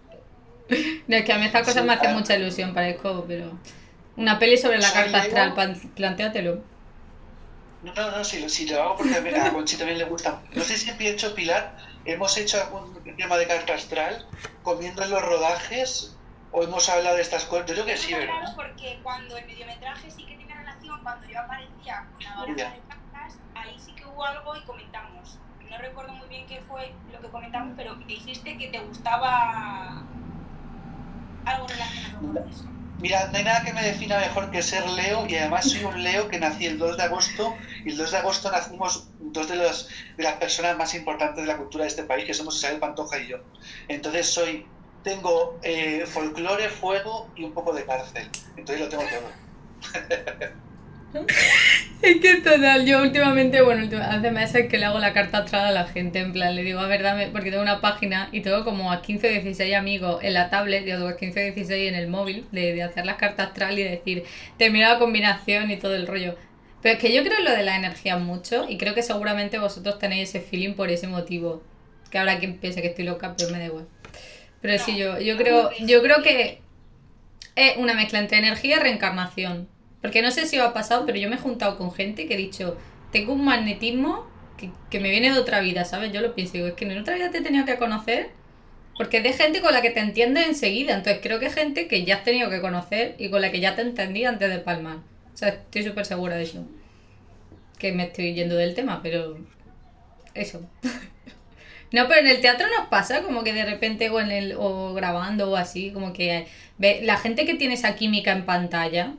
No, 1.08 1.16
es 1.16 1.24
que 1.26 1.32
a 1.34 1.38
mí 1.38 1.44
estas 1.44 1.60
cosas 1.66 1.82
Sí, 1.82 1.86
me 1.88 1.92
hacen 1.92 2.14
mucha 2.14 2.36
ilusión, 2.38 2.72
parezco, 2.72 3.26
pero... 3.28 3.58
Una 4.18 4.38
peli 4.40 4.58
sobre 4.58 4.78
la 4.78 4.92
carta 4.92 5.18
astral, 5.18 5.54
plantéatelo. 5.94 6.58
No, 7.84 7.92
no, 7.94 8.10
no, 8.10 8.24
si, 8.24 8.40
lo- 8.40 8.48
si 8.48 8.68
lo 8.68 8.82
hago 8.82 8.96
porque 8.96 9.14
a, 9.14 9.20
mí- 9.20 9.30
a 9.30 9.52
Conchi 9.52 9.76
también 9.76 9.98
le 9.98 10.04
gusta. 10.04 10.42
No 10.52 10.64
sé 10.64 10.76
si 10.76 10.90
hecho 11.06 11.32
Pilar, 11.36 11.76
hemos 12.04 12.36
hecho 12.36 12.60
algún 12.60 12.92
tema 13.16 13.36
de 13.36 13.46
carta 13.46 13.74
astral 13.74 14.26
comiendo 14.64 15.04
en 15.04 15.10
los 15.10 15.22
rodajes 15.22 16.16
o 16.50 16.64
hemos 16.64 16.88
hablado 16.88 17.14
de 17.14 17.22
estas 17.22 17.44
cosas. 17.44 17.66
Yo 17.66 17.74
creo 17.74 17.86
que 17.86 17.96
sí, 17.96 18.12
¿verdad? 18.12 18.34
raro 18.40 18.56
porque 18.56 18.98
cuando 19.04 19.36
el 19.36 19.46
mediometraje 19.46 20.10
sí 20.10 20.24
que 20.26 20.34
tiene 20.36 20.54
relación, 20.56 21.00
cuando 21.04 21.28
yo 21.28 21.38
aparecía 21.38 22.08
con 22.12 22.24
la 22.24 22.34
baraja 22.34 22.74
de 22.74 22.82
cartas, 22.88 23.38
ahí 23.54 23.78
sí 23.78 23.94
que 23.94 24.04
hubo 24.04 24.24
algo 24.24 24.56
y 24.56 24.64
comentamos. 24.64 25.38
No 25.70 25.78
recuerdo 25.78 26.12
muy 26.14 26.28
bien 26.28 26.46
qué 26.48 26.60
fue 26.66 26.92
lo 27.12 27.20
que 27.20 27.28
comentamos, 27.28 27.74
pero 27.76 27.94
dijiste 27.94 28.58
que 28.58 28.68
te 28.68 28.80
gustaba 28.80 30.02
algo 31.44 31.66
relacionado 31.68 32.32
con 32.34 32.48
eso. 32.48 32.77
Mira, 33.00 33.28
no 33.28 33.38
hay 33.38 33.44
nada 33.44 33.64
que 33.64 33.72
me 33.72 33.82
defina 33.82 34.18
mejor 34.18 34.50
que 34.50 34.60
ser 34.60 34.84
Leo 34.90 35.24
y 35.28 35.36
además 35.36 35.70
soy 35.70 35.84
un 35.84 36.02
Leo 36.02 36.26
que 36.28 36.40
nací 36.40 36.66
el 36.66 36.78
2 36.78 36.96
de 36.96 37.02
agosto 37.04 37.56
y 37.84 37.90
el 37.90 37.96
2 37.96 38.10
de 38.10 38.16
agosto 38.18 38.50
nacimos 38.50 39.08
dos 39.20 39.48
de, 39.48 39.56
los, 39.56 39.88
de 40.16 40.24
las 40.24 40.34
personas 40.34 40.76
más 40.76 40.94
importantes 40.94 41.44
de 41.44 41.46
la 41.46 41.56
cultura 41.56 41.84
de 41.84 41.90
este 41.90 42.02
país, 42.02 42.24
que 42.24 42.34
somos 42.34 42.56
Isabel 42.56 42.80
Pantoja 42.80 43.18
y 43.18 43.28
yo. 43.28 43.38
Entonces 43.86 44.28
soy, 44.28 44.66
tengo 45.04 45.58
eh, 45.62 46.06
folclore, 46.06 46.68
fuego 46.70 47.28
y 47.36 47.44
un 47.44 47.52
poco 47.52 47.72
de 47.72 47.84
cárcel. 47.84 48.28
Entonces 48.56 48.80
lo 48.80 48.88
tengo 48.88 49.04
todo. 49.04 50.58
Es 52.00 52.20
que 52.20 52.36
total, 52.36 52.86
yo 52.86 53.02
últimamente, 53.02 53.60
bueno, 53.60 53.88
hace 54.02 54.30
meses 54.30 54.68
que 54.68 54.78
le 54.78 54.84
hago 54.84 54.98
la 54.98 55.12
carta 55.12 55.38
astral 55.38 55.66
a 55.66 55.72
la 55.72 55.84
gente, 55.84 56.20
en 56.20 56.32
plan, 56.32 56.54
le 56.54 56.62
digo, 56.62 56.78
a 56.78 56.86
ver, 56.86 57.02
dame, 57.02 57.28
porque 57.28 57.50
tengo 57.50 57.62
una 57.62 57.80
página 57.80 58.28
y 58.30 58.40
tengo 58.40 58.64
como 58.64 58.92
a 58.92 59.02
15 59.02 59.26
o 59.26 59.30
16 59.32 59.74
amigos 59.74 60.22
en 60.22 60.34
la 60.34 60.48
tablet, 60.48 60.86
y 60.86 60.92
otros 60.92 61.14
15 61.14 61.40
o 61.40 61.54
16 61.54 61.88
en 61.88 61.94
el 61.96 62.06
móvil, 62.06 62.46
de, 62.52 62.72
de 62.72 62.82
hacer 62.84 63.04
las 63.04 63.16
cartas 63.16 63.48
astral 63.48 63.78
y 63.78 63.82
decir, 63.82 64.24
termina 64.58 64.92
la 64.92 64.98
combinación 64.98 65.70
y 65.70 65.76
todo 65.76 65.96
el 65.96 66.06
rollo. 66.06 66.36
Pero 66.82 66.94
es 66.94 67.00
que 67.00 67.12
yo 67.12 67.22
creo 67.24 67.38
en 67.38 67.44
lo 67.44 67.50
de 67.50 67.64
la 67.64 67.76
energía 67.76 68.16
mucho 68.16 68.66
y 68.68 68.78
creo 68.78 68.94
que 68.94 69.02
seguramente 69.02 69.58
vosotros 69.58 69.98
tenéis 69.98 70.28
ese 70.28 70.40
feeling 70.40 70.74
por 70.74 70.90
ese 70.90 71.08
motivo. 71.08 71.62
Que 72.10 72.18
habrá 72.18 72.38
quien 72.38 72.58
piense 72.58 72.80
que 72.80 72.88
estoy 72.88 73.04
loca, 73.04 73.34
pero 73.36 73.50
me 73.50 73.58
da 73.58 73.66
igual. 73.66 73.86
Pero 74.62 74.82
sí, 74.82 74.96
yo, 74.96 75.18
yo 75.20 75.36
creo, 75.36 75.70
yo 75.80 76.00
creo 76.02 76.22
que 76.22 76.60
es 77.56 77.76
una 77.76 77.94
mezcla 77.94 78.18
entre 78.20 78.38
energía 78.38 78.76
y 78.76 78.78
reencarnación. 78.78 79.68
Porque 80.00 80.22
no 80.22 80.30
sé 80.30 80.46
si 80.46 80.58
os 80.58 80.66
ha 80.66 80.72
pasado, 80.72 81.04
pero 81.06 81.18
yo 81.18 81.28
me 81.28 81.36
he 81.36 81.40
juntado 81.40 81.76
con 81.76 81.92
gente 81.92 82.26
que 82.26 82.34
he 82.34 82.38
dicho, 82.38 82.76
tengo 83.10 83.32
un 83.32 83.44
magnetismo 83.44 84.26
que, 84.56 84.70
que 84.90 85.00
me 85.00 85.10
viene 85.10 85.32
de 85.32 85.38
otra 85.38 85.60
vida, 85.60 85.84
¿sabes? 85.84 86.12
Yo 86.12 86.20
lo 86.20 86.34
pienso, 86.34 86.54
digo, 86.54 86.66
es 86.68 86.74
que 86.74 86.84
en 86.84 86.98
otra 86.98 87.14
vida 87.14 87.30
te 87.30 87.38
he 87.38 87.42
tenido 87.42 87.64
que 87.64 87.76
conocer, 87.76 88.30
porque 88.98 89.18
es 89.18 89.22
de 89.22 89.32
gente 89.32 89.60
con 89.60 89.72
la 89.72 89.80
que 89.80 89.90
te 89.90 90.00
entiendes 90.00 90.46
enseguida. 90.46 90.94
Entonces 90.94 91.20
creo 91.22 91.38
que 91.38 91.46
es 91.46 91.54
gente 91.54 91.86
que 91.86 92.04
ya 92.04 92.16
has 92.16 92.24
tenido 92.24 92.50
que 92.50 92.60
conocer 92.60 93.14
y 93.18 93.30
con 93.30 93.40
la 93.40 93.50
que 93.52 93.60
ya 93.60 93.76
te 93.76 93.82
entendí 93.82 94.24
antes 94.24 94.50
de 94.50 94.58
palmar. 94.58 94.96
O 95.32 95.36
sea, 95.36 95.50
estoy 95.50 95.84
súper 95.84 96.04
segura 96.04 96.34
de 96.34 96.42
eso. 96.42 96.66
Que 97.78 97.92
me 97.92 98.04
estoy 98.04 98.34
yendo 98.34 98.56
del 98.56 98.74
tema, 98.74 99.00
pero 99.02 99.38
eso. 100.34 100.68
No, 101.90 102.06
pero 102.06 102.20
en 102.20 102.26
el 102.26 102.42
teatro 102.42 102.66
nos 102.78 102.88
pasa 102.88 103.22
como 103.22 103.42
que 103.42 103.54
de 103.54 103.64
repente 103.64 104.10
o 104.10 104.20
en 104.20 104.30
el 104.30 104.54
o 104.58 104.92
grabando 104.92 105.50
o 105.50 105.56
así, 105.56 105.90
como 105.90 106.12
que 106.12 106.46
ve, 106.76 107.00
la 107.02 107.16
gente 107.16 107.46
que 107.46 107.54
tiene 107.54 107.72
esa 107.72 107.94
química 107.94 108.32
en 108.32 108.44
pantalla, 108.44 109.14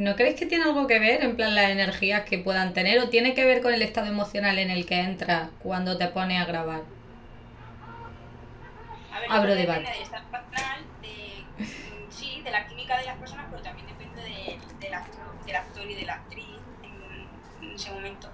¿no 0.00 0.16
crees 0.16 0.38
que 0.38 0.46
tiene 0.46 0.64
algo 0.64 0.86
que 0.86 0.98
ver 0.98 1.22
en 1.22 1.36
plan 1.36 1.54
las 1.54 1.70
energías 1.70 2.24
que 2.24 2.38
puedan 2.38 2.72
tener 2.72 2.98
o 3.00 3.08
tiene 3.10 3.34
que 3.34 3.44
ver 3.44 3.62
con 3.62 3.74
el 3.74 3.82
estado 3.82 4.06
emocional 4.08 4.58
en 4.58 4.70
el 4.70 4.86
que 4.86 5.00
entras 5.00 5.50
cuando 5.58 5.98
te 5.98 6.08
pones 6.08 6.40
a 6.40 6.46
grabar? 6.46 6.82
A 9.12 9.20
ver, 9.20 9.28
Abro 9.30 9.54
debate. 9.54 9.82
de, 11.02 11.44
sí, 12.10 12.42
de 12.42 12.50
la 12.50 12.66
química 12.66 12.98
de 12.98 13.04
las 13.06 13.18
personas, 13.18 13.46
pero 13.50 13.62
también 13.62 13.86
depende 13.86 14.22
de- 14.22 14.58
del 14.80 14.94
actor, 14.94 15.44
del 15.44 15.56
actor 15.56 15.90
y 15.90 15.94
de 15.94 16.04
la 16.06 16.14
actriz 16.14 16.62
en, 16.82 17.40
en 17.68 17.74
ese 17.74 17.90
momento. 17.90 18.28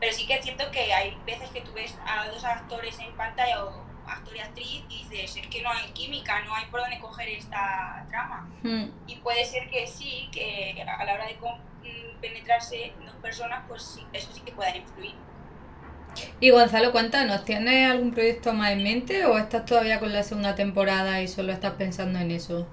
Pero 0.00 0.12
sí 0.12 0.26
que 0.26 0.34
es 0.34 0.44
cierto 0.44 0.70
que 0.70 0.92
hay 0.92 1.16
veces 1.26 1.50
que 1.50 1.62
tú 1.62 1.72
ves 1.72 1.96
a 2.06 2.28
dos 2.28 2.44
actores 2.44 2.98
en 3.00 3.14
pantalla 3.16 3.64
o 3.64 3.93
actor 4.06 4.36
y 4.36 4.40
actriz 4.40 4.84
y 4.88 5.04
dices, 5.04 5.36
es 5.36 5.46
que 5.48 5.62
no 5.62 5.70
hay 5.70 5.90
química, 5.92 6.42
no 6.44 6.54
hay 6.54 6.66
por 6.66 6.80
dónde 6.80 6.98
coger 6.98 7.28
esta 7.28 8.06
trama. 8.10 8.48
Hmm. 8.62 8.86
Y 9.06 9.16
puede 9.16 9.44
ser 9.44 9.68
que 9.70 9.86
sí, 9.86 10.28
que 10.32 10.82
a 10.82 11.04
la 11.04 11.14
hora 11.14 11.26
de 11.26 11.34
mm, 11.34 12.20
penetrarse 12.20 12.92
dos 13.04 13.14
personas, 13.16 13.64
pues 13.68 13.82
sí, 13.82 14.06
eso 14.12 14.32
sí 14.32 14.40
que 14.40 14.52
pueda 14.52 14.76
influir. 14.76 15.14
Y 16.40 16.50
Gonzalo, 16.50 16.92
cuéntanos, 16.92 17.44
¿tienes 17.44 17.90
algún 17.90 18.12
proyecto 18.12 18.52
más 18.52 18.72
en 18.72 18.82
mente 18.82 19.24
o 19.26 19.38
estás 19.38 19.64
todavía 19.66 19.98
con 19.98 20.12
la 20.12 20.22
segunda 20.22 20.54
temporada 20.54 21.20
y 21.20 21.28
solo 21.28 21.52
estás 21.52 21.72
pensando 21.72 22.18
en 22.18 22.30
eso? 22.30 22.66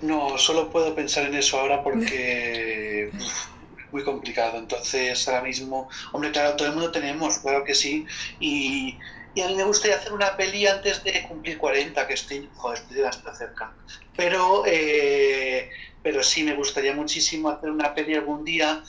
No, 0.00 0.38
solo 0.38 0.70
puedo 0.70 0.94
pensar 0.94 1.26
en 1.26 1.34
eso 1.34 1.58
ahora 1.60 1.82
porque 1.82 3.10
es 3.18 3.48
muy 3.90 4.02
complicado. 4.04 4.58
Entonces, 4.58 5.28
ahora 5.28 5.42
mismo, 5.42 5.88
hombre, 6.12 6.30
claro, 6.30 6.56
todo 6.56 6.68
el 6.68 6.74
mundo 6.74 6.90
tenemos, 6.90 7.38
claro 7.38 7.64
que 7.64 7.74
sí. 7.74 8.06
Y, 8.40 8.98
y 9.34 9.40
a 9.40 9.48
mí 9.48 9.54
me 9.54 9.64
gustaría 9.64 9.96
hacer 9.96 10.12
una 10.12 10.36
peli 10.36 10.66
antes 10.66 11.02
de 11.04 11.22
cumplir 11.22 11.58
40, 11.58 12.06
que 12.06 12.14
estoy, 12.14 12.50
joder, 12.54 12.78
estoy 12.80 13.00
bastante 13.00 13.38
cerca. 13.38 13.76
Pero, 14.16 14.64
eh, 14.66 15.70
pero 16.02 16.22
sí, 16.22 16.42
me 16.44 16.54
gustaría 16.54 16.92
muchísimo 16.94 17.48
hacer 17.48 17.70
una 17.70 17.94
peli 17.94 18.14
algún 18.14 18.44
día. 18.44 18.82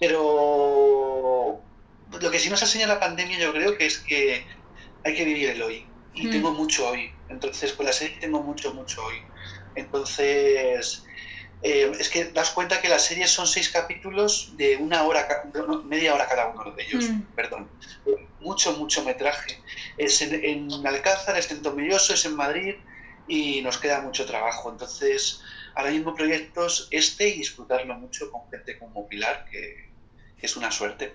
Pero 0.00 1.64
lo 2.20 2.30
que 2.30 2.38
sí 2.38 2.50
nos 2.50 2.62
ha 2.62 2.66
enseñado 2.66 2.94
la 2.94 3.00
pandemia, 3.00 3.38
yo 3.38 3.52
creo 3.52 3.76
que 3.76 3.86
es 3.86 3.98
que 4.00 4.46
hay 5.04 5.14
que 5.14 5.24
vivir 5.24 5.50
el 5.50 5.62
hoy. 5.62 5.92
Y 6.12 6.26
Mm. 6.26 6.30
tengo 6.30 6.50
mucho 6.52 6.88
hoy. 6.88 7.10
Entonces, 7.28 7.72
con 7.74 7.86
la 7.86 7.92
serie 7.92 8.18
tengo 8.20 8.42
mucho, 8.42 8.74
mucho 8.74 9.04
hoy. 9.04 9.16
Entonces, 9.74 11.04
eh, 11.62 11.90
es 11.98 12.08
que 12.10 12.24
das 12.26 12.50
cuenta 12.50 12.80
que 12.80 12.88
las 12.88 13.02
series 13.06 13.30
son 13.30 13.46
seis 13.46 13.70
capítulos 13.70 14.56
de 14.56 14.76
una 14.76 15.04
hora, 15.04 15.26
no, 15.54 15.82
media 15.84 16.14
hora 16.14 16.28
cada 16.28 16.48
uno 16.48 16.74
de 16.74 16.82
ellos, 16.84 17.04
Mm. 17.06 17.34
perdón. 17.34 17.72
Mucho, 18.40 18.72
mucho 18.76 19.02
metraje. 19.04 19.63
Es 19.96 20.20
en, 20.22 20.44
en 20.44 20.86
Alcázar, 20.86 21.38
es 21.38 21.50
en 21.50 21.62
Tomelloso, 21.62 22.14
es 22.14 22.24
en 22.24 22.36
Madrid 22.36 22.74
y 23.28 23.62
nos 23.62 23.78
queda 23.78 24.00
mucho 24.00 24.26
trabajo. 24.26 24.70
Entonces, 24.70 25.42
ahora 25.74 25.90
mismo 25.90 26.14
proyectos 26.14 26.88
este 26.90 27.28
y 27.28 27.38
disfrutarlo 27.38 27.94
mucho 27.94 28.30
con 28.30 28.48
gente 28.50 28.78
como 28.78 29.08
Pilar, 29.08 29.46
que, 29.50 29.90
que 30.38 30.46
es 30.46 30.56
una 30.56 30.70
suerte. 30.70 31.12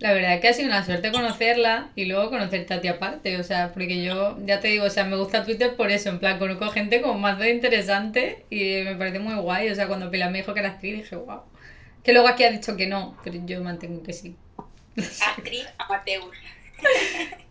La 0.00 0.14
verdad 0.14 0.34
es 0.34 0.40
que 0.40 0.48
ha 0.48 0.54
sido 0.54 0.68
una 0.68 0.82
suerte 0.82 1.12
conocerla 1.12 1.90
y 1.94 2.06
luego 2.06 2.30
conocerte 2.30 2.72
a 2.72 2.80
ti 2.80 2.88
aparte, 2.88 3.36
o 3.36 3.44
sea, 3.44 3.70
porque 3.70 4.02
yo, 4.02 4.38
ya 4.46 4.58
te 4.58 4.68
digo, 4.68 4.86
o 4.86 4.90
sea, 4.90 5.04
me 5.04 5.16
gusta 5.16 5.44
Twitter 5.44 5.76
por 5.76 5.90
eso, 5.90 6.08
en 6.08 6.18
plan, 6.18 6.38
conozco 6.38 6.70
gente 6.70 7.02
como 7.02 7.18
más 7.18 7.38
de 7.38 7.50
interesante 7.50 8.46
y 8.48 8.82
me 8.82 8.96
parece 8.96 9.18
muy 9.18 9.34
guay, 9.34 9.68
o 9.68 9.74
sea, 9.74 9.88
cuando 9.88 10.10
Pilar 10.10 10.30
me 10.30 10.38
dijo 10.38 10.54
que 10.54 10.60
era 10.60 10.70
actriz 10.70 11.02
dije, 11.02 11.16
wow. 11.16 11.42
Que 12.02 12.14
luego 12.14 12.28
aquí 12.28 12.44
ha 12.44 12.50
dicho 12.50 12.76
que 12.76 12.86
no, 12.86 13.18
pero 13.22 13.40
yo 13.44 13.62
mantengo 13.62 14.02
que 14.02 14.14
sí. 14.14 14.36
Actriz 15.36 15.66
amateur. 15.76 16.22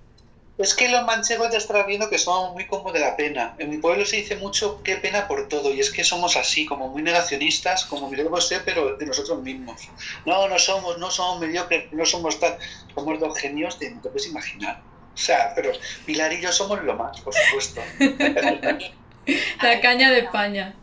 Es 0.59 0.75
que 0.75 0.89
los 0.89 1.05
manchegos 1.05 1.51
ya 1.51 1.57
estarán 1.57 1.87
viendo 1.87 2.09
que 2.09 2.17
somos 2.17 2.51
muy 2.51 2.67
como 2.67 2.91
de 2.91 2.99
la 2.99 3.15
pena. 3.15 3.55
En 3.59 3.69
mi 3.69 3.77
pueblo 3.77 4.05
se 4.05 4.17
dice 4.17 4.35
mucho 4.35 4.83
qué 4.83 4.97
pena 4.97 5.25
por 5.25 5.47
todo, 5.47 5.73
y 5.73 5.79
es 5.79 5.89
que 5.89 6.03
somos 6.03 6.35
así, 6.35 6.65
como 6.65 6.89
muy 6.89 7.01
negacionistas, 7.01 7.85
como 7.85 8.09
miremos 8.09 8.53
pero 8.65 8.97
de 8.97 9.05
nosotros 9.05 9.41
mismos. 9.41 9.87
No, 10.25 10.49
no 10.49 10.59
somos, 10.59 10.97
no 10.97 11.09
somos 11.09 11.39
mediocres, 11.39 11.89
no 11.93 12.05
somos 12.05 12.41
tal. 12.41 12.57
Somos 12.93 13.19
dos 13.21 13.39
genios 13.39 13.79
de 13.79 13.91
no 13.91 14.01
te 14.01 14.09
puedes 14.09 14.27
imaginar. 14.27 14.81
O 15.13 15.17
sea, 15.17 15.53
pero 15.55 15.71
Pilar 16.05 16.33
y 16.33 16.41
yo 16.41 16.51
somos 16.51 16.83
lo 16.83 16.93
más, 16.93 17.21
por 17.21 17.33
supuesto. 17.33 17.81
la 19.63 19.79
caña 19.79 20.11
de 20.11 20.19
España. 20.19 20.75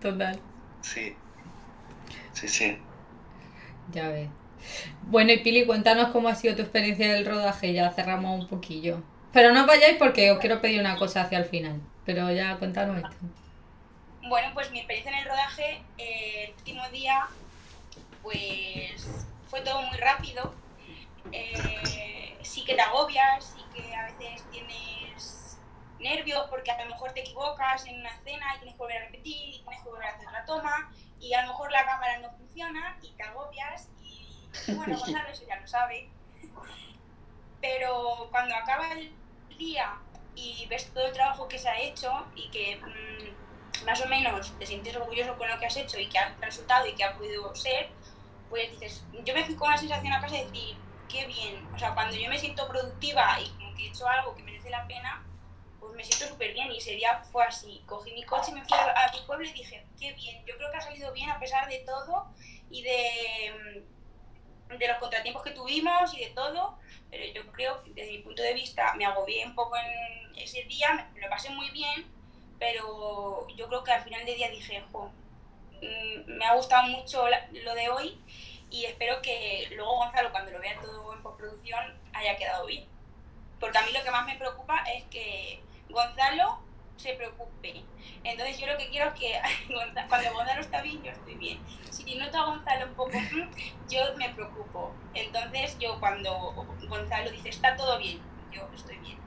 Total. 0.00 0.40
Sí. 0.80 1.14
Sí, 2.32 2.48
sí. 2.48 2.78
Ya 3.92 4.08
ves. 4.08 4.28
Bueno, 5.02 5.32
y 5.32 5.38
Pili, 5.38 5.66
cuéntanos 5.66 6.08
cómo 6.08 6.28
ha 6.28 6.34
sido 6.34 6.54
tu 6.56 6.62
experiencia 6.62 7.12
del 7.12 7.26
rodaje, 7.26 7.72
ya 7.72 7.90
cerramos 7.90 8.40
un 8.40 8.48
poquillo. 8.48 9.02
Pero 9.32 9.52
no 9.52 9.66
vayáis 9.66 9.96
porque 9.98 10.30
os 10.30 10.38
quiero 10.38 10.60
pedir 10.60 10.80
una 10.80 10.96
cosa 10.96 11.22
hacia 11.22 11.38
el 11.38 11.46
final, 11.46 11.80
pero 12.04 12.30
ya 12.30 12.56
cuéntanos 12.58 12.96
esto. 12.96 13.16
Bueno, 14.28 14.48
pues 14.54 14.70
mi 14.70 14.78
experiencia 14.78 15.12
en 15.12 15.18
el 15.18 15.24
rodaje, 15.24 15.82
eh, 15.98 16.44
el 16.44 16.54
último 16.54 16.88
día, 16.90 17.26
pues 18.22 19.26
fue 19.48 19.60
todo 19.62 19.82
muy 19.82 19.96
rápido. 19.98 20.54
Eh, 21.32 22.38
sí 22.42 22.64
que 22.64 22.74
te 22.74 22.80
agobias, 22.82 23.54
sí 23.56 23.62
que 23.74 23.94
a 23.94 24.04
veces 24.04 24.44
tienes 24.50 25.58
nervios 25.98 26.46
porque 26.50 26.70
a 26.70 26.84
lo 26.84 26.90
mejor 26.90 27.12
te 27.12 27.20
equivocas 27.20 27.86
en 27.86 28.00
una 28.00 28.10
escena 28.10 28.46
y 28.54 28.58
tienes 28.58 28.74
que 28.74 28.78
volver 28.78 28.96
a 28.98 29.06
repetir 29.06 29.54
y 29.54 29.62
tienes 29.62 29.82
que 29.82 29.88
volver 29.88 30.06
a 30.06 30.14
hacer 30.14 30.30
la 30.30 30.44
toma 30.44 30.92
y 31.20 31.32
a 31.34 31.42
lo 31.42 31.48
mejor 31.48 31.70
la 31.70 31.84
cámara 31.84 32.18
no 32.18 32.30
funciona 32.32 32.98
y 33.02 33.12
te 33.12 33.22
agobias 33.22 33.88
bueno, 34.76 34.98
Gonzalo 34.98 35.28
eso 35.28 35.44
ya 35.46 35.60
lo 35.60 35.66
sabe. 35.66 36.10
Pero 37.60 38.28
cuando 38.30 38.54
acaba 38.54 38.92
el 38.92 39.16
día 39.56 39.98
y 40.34 40.66
ves 40.68 40.92
todo 40.92 41.06
el 41.06 41.12
trabajo 41.12 41.46
que 41.48 41.58
se 41.58 41.68
ha 41.68 41.80
hecho 41.80 42.10
y 42.34 42.50
que 42.50 42.76
mm, 42.76 43.84
más 43.84 44.00
o 44.00 44.08
menos 44.08 44.56
te 44.58 44.66
sientes 44.66 44.96
orgulloso 44.96 45.36
con 45.36 45.48
lo 45.48 45.58
que 45.58 45.66
has 45.66 45.76
hecho 45.76 45.98
y 45.98 46.08
que 46.08 46.18
ha 46.18 46.36
resultado 46.40 46.86
y 46.86 46.94
que 46.94 47.04
ha 47.04 47.16
podido 47.16 47.54
ser, 47.54 47.90
pues 48.48 48.70
dices, 48.70 49.04
yo 49.24 49.34
me 49.34 49.44
fui 49.44 49.54
con 49.56 49.70
la 49.70 49.76
sensación 49.78 50.12
a 50.12 50.20
casa 50.20 50.36
de 50.36 50.44
decir, 50.44 50.76
qué 51.08 51.26
bien. 51.26 51.68
O 51.74 51.78
sea, 51.78 51.94
cuando 51.94 52.16
yo 52.16 52.28
me 52.28 52.38
siento 52.38 52.68
productiva 52.68 53.38
y 53.40 53.48
como 53.50 53.74
que 53.74 53.84
he 53.86 53.88
hecho 53.88 54.08
algo 54.08 54.34
que 54.34 54.42
merece 54.42 54.70
la 54.70 54.86
pena, 54.86 55.24
pues 55.78 55.94
me 55.94 56.04
siento 56.04 56.26
súper 56.26 56.52
bien. 56.52 56.70
Y 56.72 56.78
ese 56.78 56.92
día 56.92 57.22
fue 57.30 57.44
así. 57.44 57.82
Cogí 57.86 58.12
mi 58.12 58.24
coche, 58.24 58.52
me 58.52 58.64
fui 58.64 58.76
a, 58.76 59.04
a 59.04 59.12
mi 59.12 59.20
pueblo 59.26 59.44
y 59.44 59.52
dije, 59.52 59.86
qué 59.98 60.12
bien. 60.14 60.44
Yo 60.46 60.56
creo 60.56 60.70
que 60.70 60.78
ha 60.78 60.80
salido 60.80 61.12
bien 61.12 61.30
a 61.30 61.38
pesar 61.38 61.68
de 61.68 61.78
todo 61.80 62.34
y 62.70 62.82
de 62.82 63.86
de 64.78 64.88
los 64.88 64.98
contratiempos 64.98 65.42
que 65.42 65.50
tuvimos 65.50 66.14
y 66.14 66.24
de 66.24 66.30
todo, 66.30 66.78
pero 67.10 67.24
yo 67.32 67.52
creo 67.52 67.82
que 67.82 67.92
desde 67.92 68.12
mi 68.12 68.18
punto 68.18 68.42
de 68.42 68.54
vista 68.54 68.94
me 68.94 69.04
agobié 69.04 69.44
un 69.46 69.54
poco 69.54 69.76
en 69.76 70.36
ese 70.36 70.64
día, 70.64 71.10
me 71.14 71.20
lo 71.20 71.28
pasé 71.28 71.50
muy 71.50 71.70
bien, 71.70 72.06
pero 72.58 73.46
yo 73.56 73.68
creo 73.68 73.84
que 73.84 73.92
al 73.92 74.02
final 74.02 74.24
del 74.24 74.36
día 74.36 74.50
dije, 74.50 74.82
jo, 74.92 75.10
mm, 75.80 76.30
me 76.30 76.44
ha 76.44 76.54
gustado 76.54 76.88
mucho 76.88 77.24
lo 77.52 77.74
de 77.74 77.88
hoy 77.90 78.18
y 78.70 78.86
espero 78.86 79.20
que 79.20 79.68
luego 79.74 79.96
Gonzalo 79.96 80.30
cuando 80.30 80.50
lo 80.52 80.60
vea 80.60 80.80
todo 80.80 81.12
en 81.12 81.22
postproducción 81.22 82.00
haya 82.14 82.36
quedado 82.36 82.66
bien. 82.66 82.86
Porque 83.60 83.78
a 83.78 83.82
mí 83.82 83.92
lo 83.92 84.02
que 84.02 84.10
más 84.10 84.26
me 84.26 84.36
preocupa 84.36 84.82
es 84.94 85.04
que 85.04 85.62
Gonzalo 85.88 86.58
se 86.96 87.14
preocupe. 87.14 87.82
Entonces 88.24 88.58
yo 88.58 88.66
lo 88.66 88.78
que 88.78 88.88
quiero 88.88 89.08
es 89.08 89.14
que 89.14 89.32
cuando 90.08 90.32
Gonzalo 90.32 90.60
está 90.60 90.82
bien, 90.82 91.02
yo 91.02 91.10
estoy 91.10 91.34
bien. 91.34 91.58
Si 91.90 92.14
noto 92.14 92.38
a 92.38 92.46
Gonzalo 92.46 92.86
un 92.86 92.94
poco, 92.94 93.12
yo 93.90 94.00
me 94.16 94.28
preocupo. 94.30 94.92
Entonces 95.14 95.76
yo 95.78 95.98
cuando 96.00 96.66
Gonzalo 96.88 97.30
dice 97.30 97.48
está 97.48 97.76
todo 97.76 97.98
bien, 97.98 98.18
yo 98.52 98.68
estoy 98.74 98.96
bien. 98.98 99.18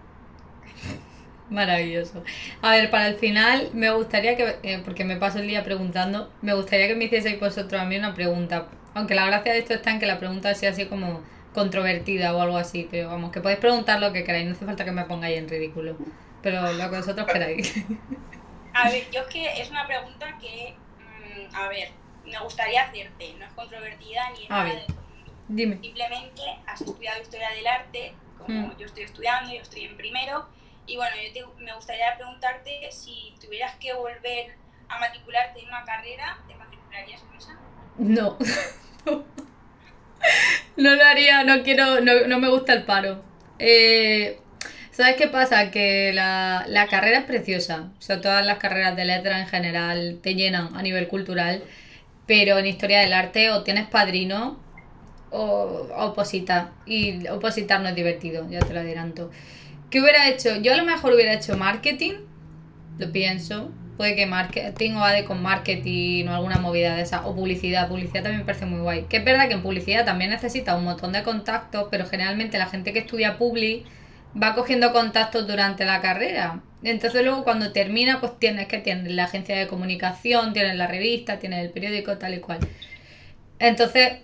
Maravilloso. 1.49 2.23
A 2.61 2.71
ver, 2.71 2.89
para 2.89 3.07
el 3.07 3.15
final 3.15 3.69
me 3.73 3.91
gustaría 3.91 4.35
que, 4.35 4.57
eh, 4.63 4.81
porque 4.83 5.05
me 5.05 5.17
paso 5.17 5.39
el 5.39 5.47
día 5.47 5.63
preguntando, 5.63 6.31
me 6.41 6.53
gustaría 6.53 6.87
que 6.87 6.95
me 6.95 7.05
hicieseis 7.05 7.39
vosotros 7.39 7.79
a 7.79 7.85
mí 7.85 7.97
una 7.97 8.15
pregunta. 8.15 8.67
Aunque 8.95 9.13
la 9.13 9.27
gracia 9.27 9.53
de 9.53 9.59
esto 9.59 9.73
está 9.73 9.91
en 9.91 9.99
que 9.99 10.07
la 10.07 10.17
pregunta 10.17 10.53
sea 10.55 10.71
así 10.71 10.85
como 10.87 11.21
controvertida 11.53 12.35
o 12.35 12.41
algo 12.41 12.57
así, 12.57 12.87
pero 12.89 13.09
vamos, 13.09 13.31
que 13.31 13.41
podéis 13.41 13.59
preguntar 13.59 13.99
lo 13.99 14.11
que 14.11 14.23
queráis, 14.23 14.45
no 14.45 14.53
hace 14.53 14.65
falta 14.65 14.85
que 14.85 14.91
me 14.91 15.05
pongáis 15.05 15.37
en 15.37 15.47
ridículo 15.47 15.97
pero 16.45 16.61
lo 16.73 16.89
que 16.91 16.97
vosotros 16.97 17.25
queráis. 17.25 17.73
A 18.75 18.89
ver, 18.91 19.09
yo 19.09 19.21
es 19.21 19.27
que 19.27 19.61
es 19.61 19.71
una 19.71 19.87
pregunta 19.87 20.37
que, 20.39 20.75
mm, 20.99 21.55
a 21.55 21.67
ver, 21.69 21.89
me 22.23 22.37
gustaría 22.37 22.83
hacerte, 22.83 23.33
no 23.39 23.45
es 23.45 23.51
controvertida 23.53 24.29
ni 24.37 24.47
nada 24.47 24.65
de 24.65 24.85
Dime. 25.47 25.79
Simplemente 25.81 26.43
has 26.67 26.81
estudiado 26.81 27.19
historia 27.19 27.49
del 27.49 27.65
arte, 27.65 28.13
como 28.37 28.67
mm. 28.67 28.77
yo 28.77 28.85
estoy 28.85 29.05
estudiando, 29.05 29.51
yo 29.51 29.61
estoy 29.61 29.85
en 29.85 29.97
primero, 29.97 30.47
y 30.85 30.97
bueno, 30.97 31.15
yo 31.33 31.51
me 31.57 31.73
gustaría 31.73 32.15
preguntarte 32.15 32.91
si 32.91 33.33
tuvieras 33.43 33.75
que 33.77 33.93
volver 33.95 34.55
a 34.87 34.99
matricularte 34.99 35.61
en 35.61 35.67
una 35.67 35.83
carrera, 35.83 36.37
¿te 36.47 36.53
matricularías 36.53 37.23
en 37.23 37.37
esa? 37.37 37.57
No. 37.97 38.37
no 40.77 40.95
lo 40.95 41.05
haría, 41.05 41.43
no 41.43 41.63
quiero, 41.63 42.01
no, 42.01 42.27
no 42.27 42.39
me 42.39 42.49
gusta 42.49 42.73
el 42.73 42.83
paro. 42.83 43.23
Eh, 43.57 44.41
¿Sabes 44.95 45.17
qué 45.17 45.27
pasa? 45.27 45.71
Que 45.71 46.13
la, 46.13 46.63
la, 46.69 46.87
carrera 46.87 47.17
es 47.17 47.25
preciosa. 47.25 47.89
O 47.99 48.01
sea, 48.01 48.21
todas 48.21 48.45
las 48.45 48.59
carreras 48.59 48.95
de 48.95 49.03
letra 49.03 49.41
en 49.41 49.47
general 49.47 50.19
te 50.23 50.35
llenan 50.35 50.73
a 50.73 50.81
nivel 50.81 51.09
cultural. 51.09 51.63
Pero 52.25 52.57
en 52.57 52.65
historia 52.65 53.01
del 53.01 53.11
arte 53.11 53.51
o 53.51 53.61
tienes 53.63 53.87
padrino 53.87 54.57
o 55.31 55.89
opositas. 55.97 56.69
Y 56.85 57.27
opositar 57.27 57.81
no 57.81 57.89
es 57.89 57.95
divertido, 57.95 58.49
ya 58.49 58.59
te 58.59 58.73
lo 58.73 58.79
adelanto. 58.79 59.31
¿Qué 59.89 59.99
hubiera 59.99 60.29
hecho? 60.29 60.55
Yo 60.61 60.71
a 60.71 60.77
lo 60.77 60.85
mejor 60.85 61.11
hubiera 61.11 61.33
hecho 61.33 61.57
marketing. 61.57 62.13
Lo 62.97 63.11
pienso. 63.11 63.71
Puede 63.97 64.15
que 64.15 64.25
marketing 64.25 64.91
o 64.91 65.03
ADE 65.03 65.25
con 65.25 65.41
marketing 65.41 66.27
o 66.27 66.35
alguna 66.35 66.59
movida 66.59 66.95
de 66.95 67.01
esa. 67.01 67.27
O 67.27 67.35
publicidad. 67.35 67.89
Publicidad 67.89 68.23
también 68.23 68.39
me 68.39 68.45
parece 68.45 68.65
muy 68.65 68.79
guay. 68.79 69.07
Que 69.09 69.17
es 69.17 69.25
verdad 69.25 69.49
que 69.49 69.55
en 69.55 69.61
publicidad 69.61 70.05
también 70.05 70.29
necesita 70.29 70.73
un 70.77 70.85
montón 70.85 71.11
de 71.11 71.21
contactos. 71.23 71.89
Pero 71.91 72.05
generalmente 72.05 72.57
la 72.57 72.67
gente 72.67 72.93
que 72.93 72.99
estudia 72.99 73.37
publi 73.37 73.85
va 74.41 74.55
cogiendo 74.55 74.91
contactos 74.91 75.47
durante 75.47 75.85
la 75.85 76.01
carrera. 76.01 76.61
Entonces 76.83 77.23
luego 77.23 77.43
cuando 77.43 77.71
termina, 77.71 78.19
pues 78.19 78.37
tienes 78.37 78.67
que 78.67 78.79
tienes 78.79 79.11
la 79.13 79.25
agencia 79.25 79.57
de 79.57 79.67
comunicación, 79.67 80.53
tienes 80.53 80.75
la 80.75 80.87
revista, 80.87 81.39
tienes 81.39 81.63
el 81.63 81.71
periódico, 81.71 82.17
tal 82.17 82.35
y 82.35 82.39
cual. 82.39 82.59
Entonces, 83.59 84.19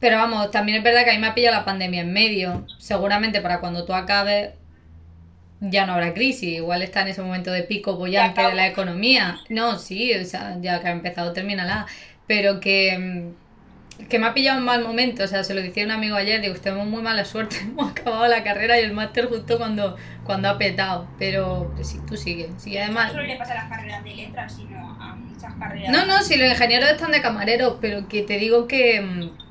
pero 0.00 0.18
vamos, 0.18 0.50
también 0.50 0.78
es 0.78 0.84
verdad 0.84 1.04
que 1.04 1.10
a 1.10 1.14
mí 1.14 1.20
me 1.20 1.28
ha 1.28 1.34
pillado 1.34 1.56
la 1.56 1.64
pandemia 1.64 2.02
en 2.02 2.12
medio. 2.12 2.66
Seguramente 2.78 3.40
para 3.40 3.60
cuando 3.60 3.84
tú 3.84 3.94
acabes 3.94 4.50
ya 5.60 5.86
no 5.86 5.94
habrá 5.94 6.14
crisis. 6.14 6.56
Igual 6.56 6.82
está 6.82 7.02
en 7.02 7.08
ese 7.08 7.22
momento 7.22 7.50
de 7.50 7.62
pico 7.62 7.96
bollante 7.96 8.42
de 8.42 8.54
la 8.54 8.66
economía. 8.66 9.38
No, 9.48 9.78
sí, 9.78 10.12
o 10.14 10.24
sea, 10.24 10.56
ya 10.60 10.80
que 10.80 10.88
ha 10.88 10.92
empezado, 10.92 11.32
termínala. 11.32 11.86
Pero 12.26 12.60
que 12.60 13.32
que 14.06 14.18
me 14.18 14.26
ha 14.26 14.34
pillado 14.34 14.58
un 14.58 14.64
mal 14.64 14.82
momento, 14.82 15.24
o 15.24 15.26
sea, 15.26 15.42
se 15.42 15.54
lo 15.54 15.60
decía 15.60 15.84
un 15.84 15.90
amigo 15.90 16.16
ayer, 16.16 16.40
digo, 16.40 16.54
tenemos 16.54 16.86
muy 16.86 17.02
mala 17.02 17.24
suerte, 17.24 17.56
hemos 17.62 17.90
acabado 17.90 18.26
la 18.28 18.44
carrera 18.44 18.78
y 18.80 18.84
el 18.84 18.92
máster 18.92 19.26
justo 19.26 19.58
cuando, 19.58 19.96
cuando 20.24 20.48
ha 20.48 20.58
petado, 20.58 21.08
pero 21.18 21.74
sí, 21.82 22.00
tú 22.06 22.16
sigues, 22.16 22.50
sí, 22.58 22.76
además... 22.78 23.08
No 23.08 23.14
solo 23.14 23.26
le 23.26 23.36
pasa 23.36 23.52
a 23.52 23.56
las 23.56 23.68
carreras 23.68 24.04
de 24.04 24.14
letras, 24.14 24.54
sino 24.54 24.78
a 24.78 25.16
muchas 25.16 25.52
carreras... 25.54 25.90
No, 25.90 26.06
no, 26.06 26.22
si 26.22 26.36
los 26.36 26.48
ingenieros 26.48 26.90
están 26.90 27.10
de 27.10 27.20
camareros, 27.20 27.76
pero 27.80 28.08
que 28.08 28.22
te 28.22 28.38
digo 28.38 28.68
que... 28.68 29.00
Mm, 29.00 29.48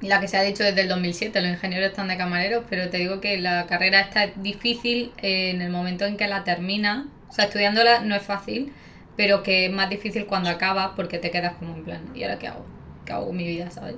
la 0.00 0.20
que 0.20 0.28
se 0.28 0.36
ha 0.36 0.42
dicho 0.42 0.62
desde 0.62 0.82
el 0.82 0.88
2007, 0.88 1.40
los 1.40 1.50
ingenieros 1.50 1.90
están 1.90 2.06
de 2.06 2.16
camareros, 2.16 2.64
pero 2.70 2.88
te 2.88 2.98
digo 2.98 3.20
que 3.20 3.36
la 3.38 3.66
carrera 3.66 4.00
está 4.00 4.28
difícil 4.28 5.12
en 5.16 5.60
el 5.60 5.70
momento 5.70 6.04
en 6.04 6.16
que 6.16 6.28
la 6.28 6.44
termina, 6.44 7.08
o 7.28 7.32
sea, 7.32 7.46
estudiándola 7.46 8.00
no 8.00 8.14
es 8.14 8.22
fácil, 8.22 8.72
pero 9.16 9.42
que 9.42 9.66
es 9.66 9.72
más 9.72 9.90
difícil 9.90 10.26
cuando 10.26 10.50
acabas 10.50 10.90
porque 10.94 11.18
te 11.18 11.32
quedas 11.32 11.54
como 11.54 11.74
en 11.74 11.84
plan, 11.84 12.02
¿y 12.14 12.22
ahora 12.22 12.38
qué 12.38 12.46
hago? 12.46 12.77
Que 13.08 13.14
hago 13.14 13.32
mi 13.32 13.46
vida, 13.46 13.70
¿sabes? 13.70 13.96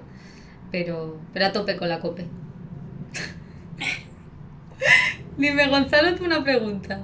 Pero, 0.71 1.19
pero 1.33 1.47
a 1.47 1.53
tope 1.53 1.77
con 1.77 1.89
la 1.89 1.99
cope. 1.99 2.27
Dime, 5.37 5.69
Gonzalo, 5.69 6.15
tú 6.15 6.25
una 6.25 6.45
pregunta. 6.45 7.01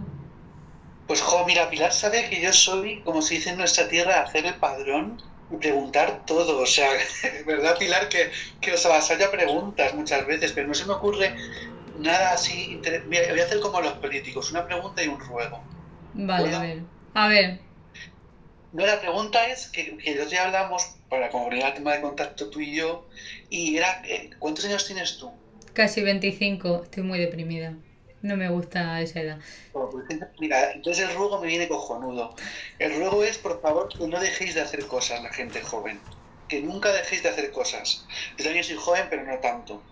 Pues, 1.09 1.21
jo, 1.21 1.45
mira, 1.47 1.69
Pilar 1.69 1.93
sabe 1.93 2.29
que 2.31 2.41
yo 2.41 2.53
soy, 2.53 3.01
como 3.01 3.23
se 3.23 3.35
dice 3.35 3.51
en 3.51 3.59
nuestra 3.59 3.89
tierra, 3.89 4.23
hacer 4.23 4.47
el 4.47 4.55
padrón 4.55 5.21
y 5.51 5.57
preguntar 5.57 6.25
todo. 6.27 6.61
O 6.61 6.67
sea, 6.67 6.89
¿verdad, 7.47 7.77
Pilar? 7.77 8.09
Que, 8.09 8.31
que 8.61 8.73
os 8.73 8.87
avasalla 8.87 9.31
preguntas 9.31 9.93
muchas 9.95 10.25
veces, 10.27 10.53
pero 10.53 10.69
no 10.69 10.75
se 10.75 10.87
me 10.87 10.93
ocurre 10.93 11.35
nada 11.99 12.33
así. 12.33 12.81
voy 13.09 13.41
a 13.41 13.45
hacer 13.45 13.59
como 13.61 13.81
los 13.81 13.95
políticos, 13.95 14.53
una 14.53 14.65
pregunta 14.65 15.03
y 15.03 15.09
un 15.09 15.19
ruego. 15.19 15.61
Vale, 16.15 16.55
a 16.55 16.61
ver. 16.61 16.83
A 17.15 17.29
ver. 17.29 17.59
No, 18.77 18.85
la 18.85 19.01
pregunta 19.01 19.47
es 19.49 19.69
que, 19.69 19.97
que 19.97 20.13
el 20.13 20.19
otro 20.19 20.31
día 20.33 20.45
hablamos, 20.45 20.97
para 21.09 21.31
como 21.31 21.51
el 21.51 21.73
tema 21.73 21.95
de 21.95 22.03
contacto 22.03 22.51
tú 22.51 22.61
y 22.61 22.77
yo, 22.77 23.09
y 23.49 23.79
era, 23.79 24.03
eh, 24.05 24.29
¿cuántos 24.39 24.67
años 24.67 24.87
tienes 24.87 25.17
tú? 25.17 25.33
Casi 25.73 26.03
25, 26.03 26.83
estoy 26.83 27.03
muy 27.03 27.19
deprimida. 27.19 27.73
No 28.21 28.37
me 28.37 28.51
gusta 28.51 29.01
esa 29.01 29.21
edad. 29.21 29.39
Bueno, 29.73 29.89
pues, 29.91 30.05
mira, 30.39 30.73
entonces 30.73 31.09
el 31.09 31.17
ruego 31.17 31.41
me 31.41 31.47
viene 31.47 31.69
cojonudo. 31.69 32.35
El 32.79 32.95
ruego 32.97 33.25
es, 33.25 33.39
por 33.39 33.63
favor, 33.63 33.89
que 33.89 34.07
no 34.07 34.21
dejéis 34.21 34.55
de 34.55 34.61
hacer 34.61 34.87
cosas 34.87 35.23
la 35.23 35.33
gente 35.33 35.63
joven. 35.63 35.99
Que 36.47 36.61
nunca 36.61 36.93
dejéis 36.93 37.23
de 37.23 37.31
hacer 37.31 37.51
cosas. 37.53 38.07
Yo 38.37 38.45
también 38.45 38.63
soy 38.63 38.77
joven, 38.77 39.07
pero 39.09 39.25
no 39.25 39.39
tanto. 39.39 39.83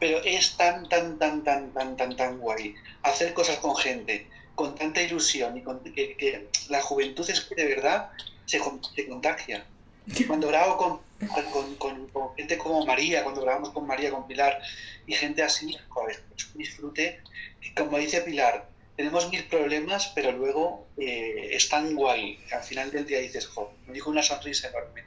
Pero 0.00 0.18
es 0.24 0.56
tan, 0.56 0.88
tan, 0.88 1.16
tan, 1.16 1.44
tan, 1.44 1.72
tan, 1.72 1.96
tan, 1.96 2.16
tan 2.16 2.38
guay 2.38 2.74
hacer 3.04 3.34
cosas 3.34 3.58
con 3.58 3.76
gente, 3.76 4.28
con 4.56 4.74
tanta 4.74 5.00
ilusión 5.00 5.56
y 5.56 5.62
con, 5.62 5.80
que, 5.84 6.16
que 6.16 6.48
la 6.70 6.82
juventud 6.82 7.28
es 7.30 7.40
que 7.42 7.54
de 7.54 7.66
verdad 7.66 8.10
se, 8.46 8.60
se 8.94 9.08
contagia. 9.08 9.64
Cuando 10.26 10.48
grabo 10.48 10.76
con, 10.76 11.00
con, 11.28 11.74
con- 11.76 12.06
con 12.08 12.34
gente 12.36 12.58
como 12.58 12.84
María, 12.84 13.22
cuando 13.22 13.42
grabamos 13.42 13.70
con 13.70 13.86
María, 13.86 14.10
con 14.10 14.26
Pilar 14.26 14.60
y 15.06 15.14
gente 15.14 15.42
así, 15.42 15.76
joder, 15.88 16.20
es 16.36 16.46
un 16.52 16.58
disfrute. 16.58 17.20
Y 17.60 17.72
Como 17.74 17.98
dice 17.98 18.20
Pilar, 18.22 18.68
tenemos 18.96 19.30
mil 19.30 19.44
problemas, 19.44 20.08
pero 20.14 20.32
luego 20.32 20.86
eh, 20.98 21.50
es 21.52 21.68
tan 21.68 21.94
guay. 21.94 22.38
Al 22.52 22.62
final 22.62 22.90
del 22.90 23.06
día 23.06 23.20
dices, 23.20 23.46
joder, 23.46 23.72
me 23.86 23.94
dijo 23.94 24.10
una 24.10 24.22
sonrisa 24.22 24.68
enorme. 24.68 25.04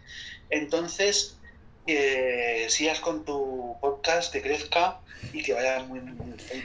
Entonces, 0.50 1.38
que 1.86 2.66
sigas 2.70 3.00
con 3.00 3.26
tu 3.26 3.78
podcast, 3.80 4.32
que 4.34 4.42
crezca 4.42 5.00
y 5.34 5.42
que 5.44 5.54
vaya 5.54 5.80
muy, 5.84 6.00
muy, 6.00 6.14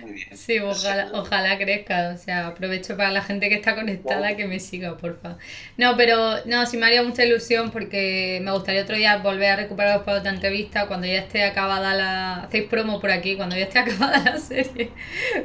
muy, 0.03 0.13
bien. 0.13 0.37
Sí, 0.37 0.59
ojalá, 0.59 1.11
ojalá 1.13 1.59
crezca. 1.59 2.13
O 2.15 2.19
sea, 2.19 2.49
aprovecho 2.49 2.97
para 2.97 3.11
la 3.11 3.23
gente 3.23 3.49
que 3.49 3.55
está 3.57 3.75
conectada 3.75 4.37
que 4.37 4.47
me 4.47 4.61
siga, 4.61 4.97
porfa. 4.97 5.37
No, 5.77 5.97
pero 5.97 6.45
no, 6.47 6.67
sí 6.67 6.77
me 6.77 6.87
haría 6.87 7.03
mucha 7.03 7.25
ilusión 7.25 7.71
porque 7.71 8.41
me 8.43 8.53
gustaría 8.53 8.83
otro 8.83 8.97
día 8.97 9.19
volver 9.19 9.51
a 9.51 9.57
recuperar 9.57 10.05
para 10.05 10.19
otra 10.19 10.31
entrevista 10.31 10.87
cuando 10.87 11.07
ya 11.07 11.19
esté 11.19 11.45
acabada 11.45 11.95
la. 11.95 12.45
Hacéis 12.45 12.65
promo 12.69 13.01
por 13.01 13.11
aquí, 13.11 13.37
cuando 13.37 13.57
ya 13.57 13.65
esté 13.65 13.79
acabada 13.81 14.19
la 14.19 14.39
serie. 14.39 14.91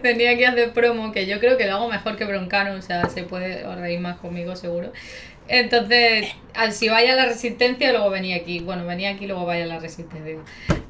Venía 0.02 0.32
aquí 0.32 0.44
a 0.44 0.52
hacer 0.52 0.72
promo, 0.74 1.12
que 1.12 1.26
yo 1.26 1.40
creo 1.40 1.58
que 1.58 1.66
lo 1.66 1.76
hago 1.76 1.90
mejor 1.90 2.18
que 2.18 2.26
Broncano, 2.26 2.78
o 2.78 2.82
sea, 2.82 3.10
se 3.10 3.24
puede 3.24 3.66
os 3.66 3.78
reír 3.78 4.00
más 4.00 4.18
conmigo 4.18 4.56
seguro. 4.56 4.92
Entonces, 5.48 6.28
si 6.72 6.90
vaya 6.90 7.14
a 7.14 7.16
la 7.16 7.26
resistencia, 7.26 7.92
luego 7.92 8.10
venía 8.10 8.38
aquí. 8.38 8.60
Bueno, 8.60 8.86
venía 8.86 9.12
aquí, 9.12 9.28
luego 9.28 9.46
vaya 9.46 9.66
a 9.66 9.68
la 9.68 9.80
resistencia. 9.80 10.38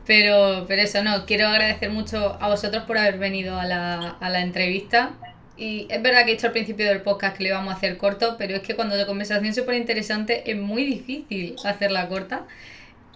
Pero, 0.05 0.65
pero 0.67 0.81
eso 0.81 1.03
no, 1.03 1.25
quiero 1.25 1.47
agradecer 1.47 1.89
mucho 1.89 2.37
a 2.39 2.47
vosotros 2.47 2.83
por 2.83 2.97
haber 2.97 3.17
venido 3.17 3.59
a 3.59 3.65
la, 3.65 4.09
a 4.19 4.29
la 4.29 4.41
entrevista. 4.41 5.13
Y 5.57 5.87
es 5.89 6.01
verdad 6.01 6.25
que 6.25 6.31
he 6.31 6.35
dicho 6.35 6.47
al 6.47 6.53
principio 6.53 6.85
del 6.87 7.01
podcast 7.01 7.37
que 7.37 7.43
lo 7.43 7.49
íbamos 7.49 7.73
a 7.73 7.77
hacer 7.77 7.97
corto, 7.97 8.35
pero 8.37 8.55
es 8.55 8.61
que 8.61 8.75
cuando 8.75 8.95
la 8.95 9.05
conversación 9.05 9.45
es 9.45 9.55
súper 9.55 9.75
interesante 9.75 10.49
es 10.49 10.57
muy 10.57 10.85
difícil 10.85 11.55
hacerla 11.63 12.07
corta. 12.07 12.45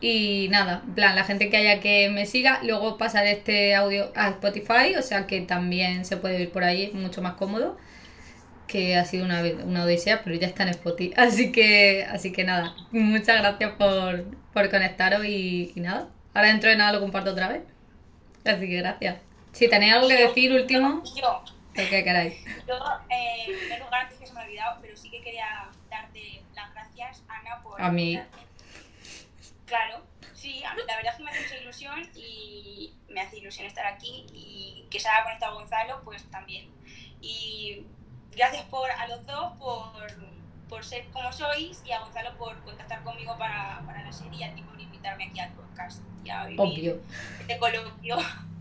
Y 0.02 0.47
nada, 0.49 0.82
en 0.88 0.93
plan, 0.95 1.15
la 1.15 1.25
gente 1.25 1.49
que 1.49 1.58
haya 1.58 1.82
que 1.82 2.10
me 2.10 2.25
siga, 2.25 2.62
luego 2.63 2.97
pasar 2.97 3.28
este 3.28 3.75
audio 3.75 4.12
a 4.15 4.30
Spotify, 4.30 4.95
o 4.97 5.02
sea 5.02 5.28
que 5.28 5.41
también 5.41 6.06
se 6.06 6.15
puede 6.15 6.41
ir 6.41 6.52
por 6.52 6.63
ahí, 6.63 6.91
mucho 6.93 7.21
más 7.21 7.34
cómodo. 7.34 7.78
Que 8.69 8.95
ha 8.95 9.03
sido 9.03 9.25
una, 9.25 9.41
una 9.41 9.84
odisea, 9.84 10.21
pero 10.23 10.36
ya 10.36 10.45
está 10.47 10.63
en 10.63 10.69
Spotify. 10.69 11.13
Así 11.17 11.51
que, 11.51 12.05
así 12.05 12.32
que 12.32 12.43
nada, 12.43 12.75
muchas 12.91 13.39
gracias 13.41 13.71
por, 13.73 14.23
por 14.53 14.69
conectaros 14.69 15.25
y, 15.25 15.71
y 15.75 15.79
nada. 15.79 16.08
Ahora 16.36 16.49
dentro 16.49 16.69
de 16.69 16.75
nada 16.75 16.93
lo 16.93 16.99
comparto 17.01 17.32
otra 17.32 17.47
vez. 17.49 17.63
Así 18.45 18.69
que 18.69 18.77
gracias. 18.77 19.17
Si 19.51 19.67
tenéis 19.67 19.93
algo 19.93 20.08
que 20.08 20.15
decir 20.27 20.53
último, 20.53 21.01
Yo, 21.15 21.43
lo 21.73 21.89
que 21.89 22.03
queráis. 22.03 22.36
yo 22.67 22.75
eh, 23.10 23.45
en 23.47 23.58
primer 23.60 23.79
lugar, 23.79 24.03
antes 24.03 24.19
que 24.19 24.27
se 24.27 24.34
me 24.34 24.41
ha 24.41 24.43
olvidado, 24.43 24.77
pero 24.82 24.95
sí 24.95 25.10
que 25.10 25.21
quería 25.21 25.67
darte 25.89 26.43
las 26.55 26.71
gracias, 26.73 27.23
Ana, 27.27 27.62
por... 27.63 27.82
A 27.82 27.89
mí. 27.91 28.21
Claro, 29.65 30.03
sí, 30.36 30.63
a 30.63 30.73
mí 30.75 30.82
la 30.88 30.95
verdad 30.95 31.13
es 31.13 31.17
que 31.17 31.23
me 31.23 31.32
hace 31.32 31.41
mucha 31.41 31.58
ilusión 31.58 32.10
y 32.15 32.93
me 33.10 33.21
hace 33.21 33.38
ilusión 33.38 33.65
estar 33.67 33.86
aquí 33.88 34.25
y 34.34 34.86
que 34.91 34.99
se 34.99 35.08
haya 35.10 35.23
conectado 35.23 35.55
Gonzalo, 35.55 36.01
pues 36.03 36.23
también. 36.29 36.69
Y 37.21 37.84
gracias 38.39 38.63
por 38.65 38.89
a 38.89 39.08
los 39.08 39.25
dos 39.25 39.52
por, 39.60 39.91
por 40.69 40.84
ser 40.86 41.06
como 41.12 41.32
sois 41.32 41.82
y 41.86 41.91
a 41.91 41.99
Gonzalo 41.99 42.38
por 42.38 42.56
contactar 42.63 43.04
conmigo 43.04 43.38
para, 43.38 43.82
para 43.86 44.02
la 44.04 44.12
serie 44.12 44.39
y 44.39 44.43
a 44.43 44.56
ti 44.56 44.62
por 44.62 44.80
invitarme 44.80 45.25
aquí 45.25 45.39
al 45.41 45.52
podcast. 45.52 46.02
Y 46.23 46.30
a 46.30 46.45
vivir 46.45 46.60
Obvio. 46.62 47.02
este 47.41 47.58
coloquio. 47.58 48.17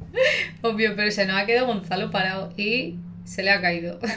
Obvio, 0.63 0.97
pero 0.97 1.11
se 1.11 1.27
nos 1.27 1.37
ha 1.41 1.47
quedado 1.47 1.67
Gonzalo 1.69 2.11
parado 2.11 2.53
y 2.57 2.97
se 3.25 3.43
le 3.43 3.51
ha 3.51 3.61
caído. 3.61 3.99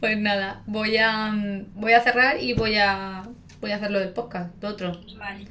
Pues 0.00 0.16
nada, 0.16 0.62
voy 0.66 0.96
a 0.96 1.34
voy 1.74 1.92
a 1.92 2.00
cerrar 2.00 2.40
y 2.40 2.52
voy 2.54 2.78
a 2.78 3.24
voy 3.60 3.72
a 3.72 3.76
hacer 3.76 3.90
lo 3.90 3.98
del 3.98 4.10
podcast, 4.10 4.54
lo 4.62 4.68
otro. 4.68 4.92
Vale. 5.18 5.48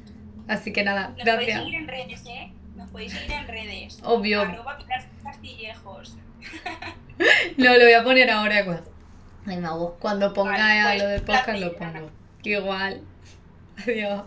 Así 0.48 0.72
que 0.72 0.82
nada, 0.82 1.08
Nos 1.08 1.18
podéis 1.18 1.24
gracias. 1.26 1.58
seguir 1.58 1.74
en 1.74 1.86
redes, 1.88 2.24
¿eh? 2.26 2.52
Nos 2.74 2.90
podéis 2.90 3.12
seguir 3.12 3.32
en 3.32 3.46
redes. 3.46 4.00
Obvio. 4.02 4.40
Arroba 4.40 4.78
Castillejos. 5.22 6.16
No, 7.56 7.76
lo 7.76 7.84
voy 7.84 7.92
a 7.92 8.04
poner 8.04 8.30
ahora 8.30 8.64
cuando, 8.64 9.96
cuando 9.98 10.32
ponga 10.32 10.52
Vale, 10.52 10.82
pues, 10.84 11.02
lo 11.02 11.08
del 11.08 11.22
podcast 11.22 11.58
lo 11.58 11.76
pongo. 11.76 12.10
Igual. 12.44 13.02
Adiós. 13.82 14.22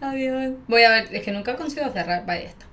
Adiós. 0.00 0.54
Voy 0.66 0.82
a 0.82 0.90
ver, 0.90 1.14
es 1.14 1.22
que 1.22 1.32
nunca 1.32 1.56
consigo 1.56 1.90
cerrar. 1.90 2.24
Vaya, 2.24 2.44
ya 2.44 2.48
está. 2.48 2.67